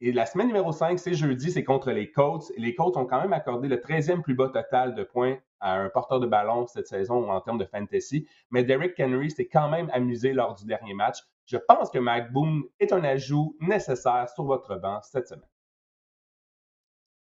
[0.02, 2.54] et la semaine numéro 5, c'est jeudi, c'est contre les Colts.
[2.58, 5.90] Les Colts ont quand même accordé le 13e plus bas total de points à un
[5.90, 8.26] porteur de ballon cette saison en termes de fantasy.
[8.50, 11.18] Mais Derrick Henry s'est quand même amusé lors du dernier match.
[11.50, 15.50] Je pense que Mike Boone est un ajout nécessaire sur votre banc cette semaine.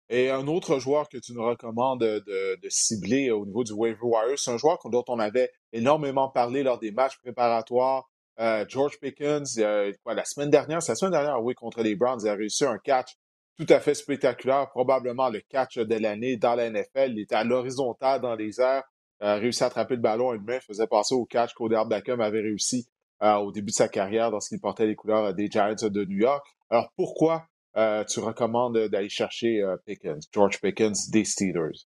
[0.09, 4.39] Et un autre joueur que tu nous recommandes de, cibler au niveau du waiver wire,
[4.39, 8.11] c'est un joueur dont on avait énormément parlé lors des matchs préparatoires.
[8.41, 12.35] Euh, George Pickens, la semaine dernière, la semaine dernière, oui, contre les Browns, il a
[12.35, 13.17] réussi un catch
[13.57, 17.13] tout à fait spectaculaire, probablement le catch de l'année dans la NFL.
[17.13, 18.83] Il était à l'horizontale dans les airs,
[19.21, 22.21] a réussi à attraper le ballon à une main, faisait passer au catch qu'Odell Beckham
[22.21, 22.94] avait réussi euh,
[23.25, 26.47] au début de sa carrière lorsqu'il portait les couleurs des Giants de New York.
[26.71, 27.47] Alors pourquoi
[27.77, 31.87] euh, tu recommandes d'aller chercher euh, Pickens, George Pickens des Steelers?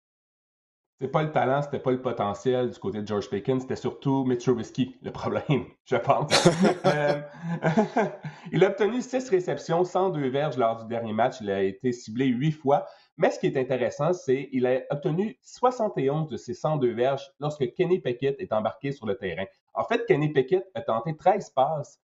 [1.01, 4.23] C'est pas le talent, c'était pas le potentiel du côté de George Pickens, c'était surtout
[4.23, 6.47] Mitch Trubisky, le problème, je pense.
[6.85, 7.21] Euh,
[8.53, 11.35] il a obtenu six réceptions, 102 verges lors du dernier match.
[11.41, 12.85] Il a été ciblé huit fois.
[13.17, 17.73] Mais ce qui est intéressant, c'est qu'il a obtenu 71 de ces 102 verges lorsque
[17.73, 19.45] Kenny Pickett est embarqué sur le terrain.
[19.73, 21.99] En fait, Kenny Pickett a tenté 13 passes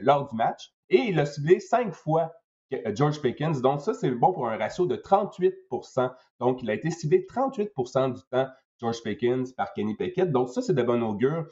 [0.00, 2.45] lors du match et il a ciblé cinq fois euh,
[2.94, 3.60] George Pickens.
[3.60, 6.10] Donc, ça, c'est bon pour un ratio de 38%
[6.40, 8.48] Donc, il a été ciblé 38% du temps,
[8.80, 10.30] George Pickens, par Kenny Pickett.
[10.30, 11.46] Donc, ça, c'est de bon augure.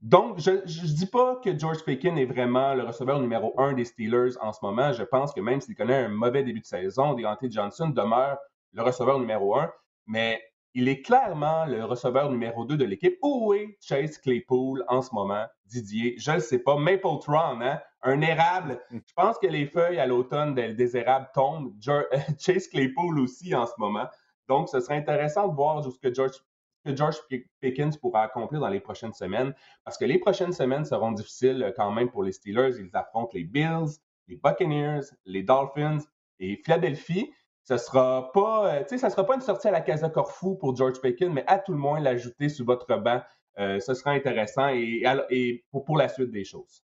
[0.00, 3.84] Donc, je ne dis pas que George Pickens est vraiment le receveur numéro un des
[3.84, 4.92] Steelers en ce moment.
[4.92, 8.38] Je pense que même s'il connaît un mauvais début de saison, Deontay Johnson demeure
[8.74, 9.72] le receveur numéro un.
[10.06, 10.40] Mais
[10.74, 13.18] il est clairement le receveur numéro 2 de l'équipe.
[13.22, 16.14] Où est Chase Claypool en ce moment, Didier?
[16.18, 16.76] Je ne sais pas.
[16.76, 17.80] Maple Tron, hein?
[18.02, 18.80] Un érable.
[18.90, 18.98] Mm.
[19.06, 21.72] Je pense que les feuilles à l'automne des érables tombent.
[22.38, 24.06] Chase Claypool aussi en ce moment.
[24.48, 26.36] Donc, ce serait intéressant de voir ce que George,
[26.84, 27.16] que George
[27.60, 29.54] Pickens pourra accomplir dans les prochaines semaines.
[29.84, 32.78] Parce que les prochaines semaines seront difficiles euh, quand même pour les Steelers.
[32.78, 35.98] Ils affrontent les Bills, les Buccaneers, les Dolphins
[36.38, 37.30] et Philadelphie
[37.68, 41.02] ce sera pas, euh, ça sera pas une sortie à la Casa Corfu pour George
[41.02, 43.20] Bacon, mais à tout le moins l'ajouter sur votre banc.
[43.58, 46.82] Euh, ce sera intéressant et, et pour, la suite des choses.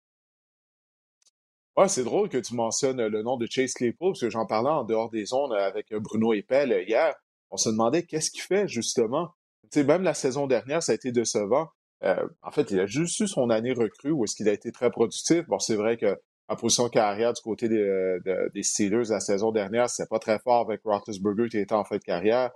[1.81, 4.69] Ouais, c'est drôle que tu mentionnes le nom de Chase Claypool, parce que j'en parlais
[4.69, 7.15] en dehors des zones avec Bruno Epel hier.
[7.51, 9.31] On se demandait qu'est-ce qu'il fait, justement.
[9.71, 11.71] sais, même la saison dernière, ça a été décevant.
[12.05, 14.73] Euh, en fait, il a juste eu son année recrue où est-ce qu'il a été
[14.73, 15.47] très productif.
[15.47, 18.19] Bon, c'est vrai que en position carrière du côté des,
[18.53, 19.89] des Steelers la saison dernière.
[19.89, 22.51] C'est pas très fort avec Roethlisberger qui était en fait de carrière.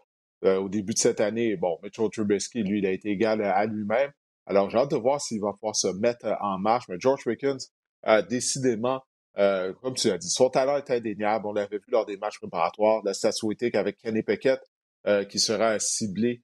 [0.45, 3.65] Euh, au début de cette année, bon, Mitchell Trubisky, lui, il a été égal à
[3.65, 4.11] lui-même.
[4.45, 6.85] Alors, j'ai hâte de voir s'il va pouvoir se mettre en marche.
[6.91, 7.71] Mais George Wickens,
[8.05, 9.03] a décidément,
[9.39, 11.47] euh, comme tu l'as dit, son talent est indéniable.
[11.47, 13.03] On l'avait vu lors des matchs préparatoires.
[13.05, 14.61] La statuette avec Kenny Pickett,
[15.07, 16.43] euh, qui sera ciblé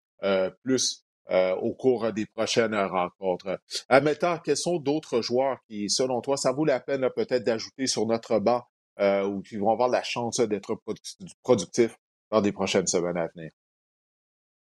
[0.62, 3.60] plus euh, au cours des prochaines rencontres.
[3.88, 8.04] Admettons, quels sont d'autres joueurs qui, selon toi, ça vaut la peine peut-être d'ajouter sur
[8.04, 8.64] notre banc
[8.98, 10.76] euh, ou qui vont avoir la chance d'être
[11.44, 11.96] productifs
[12.32, 13.52] dans des prochaines semaines à venir?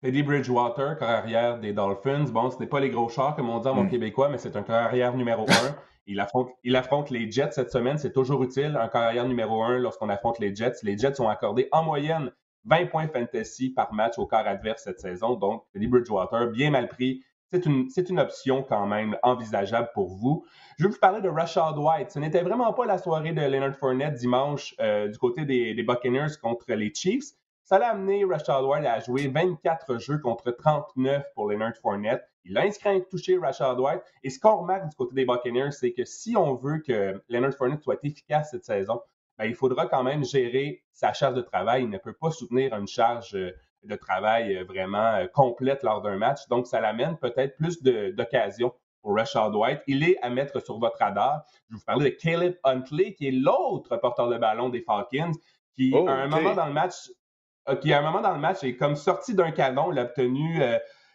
[0.02, 2.26] Teddy Bridgewater, carrière des Dolphins.
[2.30, 3.90] Bon, ce n'est pas les gros chars, comme on dit en mon hmm.
[3.90, 5.76] québécois, mais c'est un carrière numéro un.
[6.08, 7.98] Il affronte, les Jets cette semaine.
[7.98, 10.76] C'est toujours utile, un carrière numéro un lorsqu'on affronte les Jets.
[10.82, 12.32] Les Jets ont accordé en moyenne
[12.64, 15.34] 20 points fantasy par match au quart adverse cette saison.
[15.34, 17.22] Donc, Teddy Bridgewater, bien mal pris.
[17.50, 20.44] C'est une, une, option quand même envisageable pour vous.
[20.78, 22.10] Je vais vous parler de Rashad White.
[22.10, 25.82] Ce n'était vraiment pas la soirée de Leonard Fournette dimanche euh, du côté des, des,
[25.82, 27.32] Buccaneers contre les Chiefs.
[27.64, 32.27] Ça l'a amené Rashad White à jouer 24 jeux contre 39 pour Leonard Fournette.
[32.44, 34.02] Il a inscrit un touché Rashad White.
[34.22, 37.52] Et ce qu'on remarque du côté des Buccaneers, c'est que si on veut que Leonard
[37.54, 39.00] Fournette soit efficace cette saison,
[39.38, 41.84] ben, il faudra quand même gérer sa charge de travail.
[41.84, 43.52] Il ne peut pas soutenir une charge euh,
[43.84, 46.48] de travail euh, vraiment euh, complète lors d'un match.
[46.48, 49.80] Donc, ça l'amène peut-être plus d'occasions pour Rashad White.
[49.86, 51.44] Il est à mettre sur votre radar.
[51.68, 55.32] Je vais vous parler de Caleb Huntley, qui est l'autre porteur de ballon des Falcons,
[55.74, 57.08] qui, à un oh, moment dans le match,
[57.80, 59.92] qui, à un moment dans le match, est comme sorti d'un canon.
[59.92, 60.60] Il a obtenu,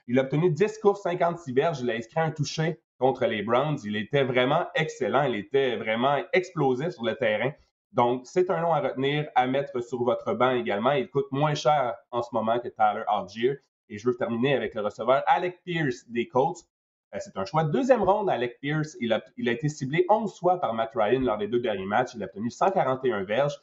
[0.07, 1.79] il a obtenu 10 courses, 56 verges.
[1.81, 3.79] Il a inscrit un touché contre les Browns.
[3.85, 5.23] Il était vraiment excellent.
[5.23, 7.51] Il était vraiment explosif sur le terrain.
[7.93, 10.91] Donc, c'est un nom à retenir, à mettre sur votre banc également.
[10.91, 13.59] Il coûte moins cher en ce moment que Tyler Algier.
[13.89, 16.65] Et je veux terminer avec le receveur Alec Pierce des Colts.
[17.13, 18.97] Euh, c'est un choix de deuxième ronde, Alec Pierce.
[18.99, 21.85] Il a, il a été ciblé 11 fois par Matt Ryan lors des deux derniers
[21.85, 22.15] matchs.
[22.15, 23.55] Il a obtenu 141 verges.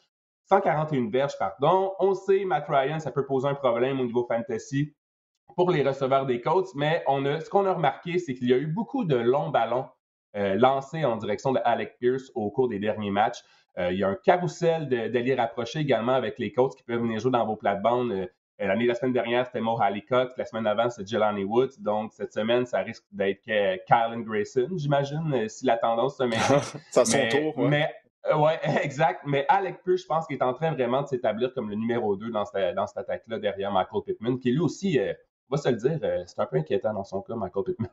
[0.44, 1.92] 141 verges, pardon.
[1.98, 4.94] On sait, Matt Ryan, ça peut poser un problème au niveau fantasy
[5.54, 8.54] pour les receveurs des Colts, mais on a, ce qu'on a remarqué, c'est qu'il y
[8.54, 9.86] a eu beaucoup de longs ballons
[10.36, 13.38] euh, lancés en direction de Alec Pierce au cours des derniers matchs.
[13.78, 17.18] Euh, il y a un carrousel d'alliés rapprochés également avec les Colts qui peuvent venir
[17.18, 18.12] jouer dans vos plates-bandes.
[18.12, 18.26] Euh,
[18.58, 20.30] l'année, la semaine dernière, c'était Mo Hallicock.
[20.36, 21.80] La semaine avant, c'était Jelani Woods.
[21.80, 23.42] Donc, cette semaine, ça risque d'être
[23.86, 26.60] Kylan Grayson, j'imagine, si la tendance se maintient.
[26.90, 27.68] ça son tour, ouais.
[27.68, 27.90] Mais,
[28.32, 29.22] ouais, exact.
[29.26, 32.14] Mais Alec Pierce, je pense qu'il est en train vraiment de s'établir comme le numéro
[32.14, 35.00] 2 dans cette, dans cette attaque-là derrière Michael Pittman, qui lui aussi,
[35.50, 37.90] on va se le dire, c'est un peu inquiétant dans son cas, Michael Pittman.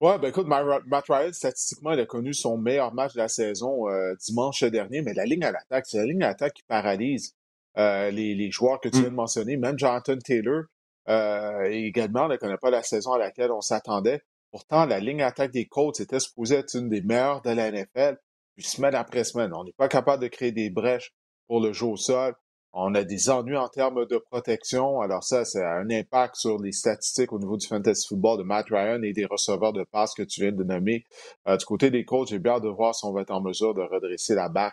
[0.00, 3.88] Ouais, ben écoute, Matt Ryan, statistiquement, il a connu son meilleur match de la saison
[3.88, 7.34] euh, dimanche dernier, mais la ligne à l'attaque, c'est la ligne à l'attaque qui paralyse
[7.78, 9.16] euh, les, les, joueurs que tu viens de mm.
[9.16, 10.64] mentionner, même Jonathan Taylor
[11.08, 14.22] euh, également ne connaît pas la saison à laquelle on s'attendait.
[14.50, 17.70] Pourtant, la ligne à l'attaque des Colts était supposée être une des meilleures de la
[17.70, 18.18] NFL.
[18.56, 21.12] Puis semaine après semaine, on n'est pas capable de créer des brèches
[21.46, 22.34] pour le jeu au sol.
[22.76, 25.00] On a des ennuis en termes de protection.
[25.00, 28.66] Alors ça, c'est un impact sur les statistiques au niveau du fantasy football de Matt
[28.68, 31.04] Ryan et des receveurs de passe que tu viens de nommer.
[31.46, 33.40] Euh, du côté des coachs, j'ai bien hâte de voir si on va être en
[33.40, 34.72] mesure de redresser la barre.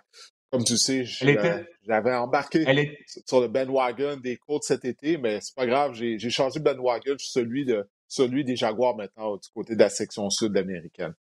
[0.52, 2.66] Comme tu sais, j'avais embarqué
[3.26, 6.78] sur le Ben Wagon des Colts cet été, mais c'est pas grave, j'ai changé Ben
[6.78, 11.14] Wagon, celui de celui des Jaguars maintenant du côté de la section sud américaine.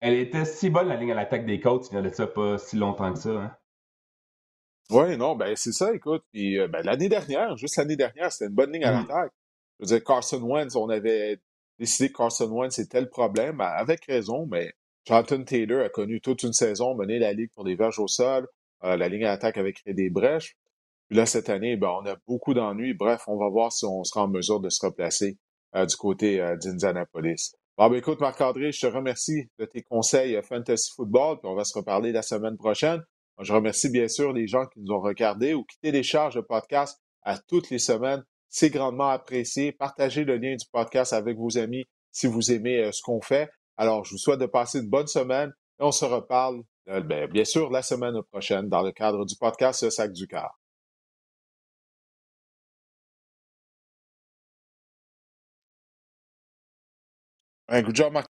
[0.00, 2.58] Elle était si bonne la ligne à l'attaque des Colts, il y a ça pas
[2.58, 3.30] si longtemps que ça.
[3.30, 3.56] Hein?
[4.90, 6.22] Oui, non, ben c'est ça, écoute.
[6.32, 9.06] Puis euh, ben, l'année dernière, juste l'année dernière, c'était une bonne ligne à mmh.
[9.08, 9.32] l'attaque.
[9.78, 11.38] Je veux dire, Carson Wentz, on avait
[11.78, 14.72] décidé que Carson Wentz c'était le problème, avec raison, mais
[15.06, 18.48] Jonathan Taylor a connu toute une saison, mené la ligue pour des verges au sol.
[18.84, 20.56] Euh, la ligne à l'attaque avait créé des brèches.
[21.08, 22.94] Puis là, cette année, ben, on a beaucoup d'ennuis.
[22.94, 25.38] Bref, on va voir si on sera en mesure de se replacer
[25.74, 27.54] euh, du côté d'Indianapolis.
[27.76, 31.64] Bon, ben écoute, Marc-André, je te remercie de tes conseils Fantasy Football, puis on va
[31.64, 33.02] se reparler la semaine prochaine.
[33.40, 37.00] Je remercie bien sûr les gens qui nous ont regardés ou qui téléchargent le podcast
[37.22, 38.24] à toutes les semaines.
[38.48, 39.72] C'est grandement apprécié.
[39.72, 43.48] Partagez le lien du podcast avec vos amis si vous aimez euh, ce qu'on fait.
[43.76, 47.30] Alors, je vous souhaite de passer une bonne semaine et on se reparle, euh, ben,
[47.30, 50.58] bien sûr, la semaine prochaine dans le cadre du podcast Sac du Car.
[57.68, 58.26] Un good job, Marc.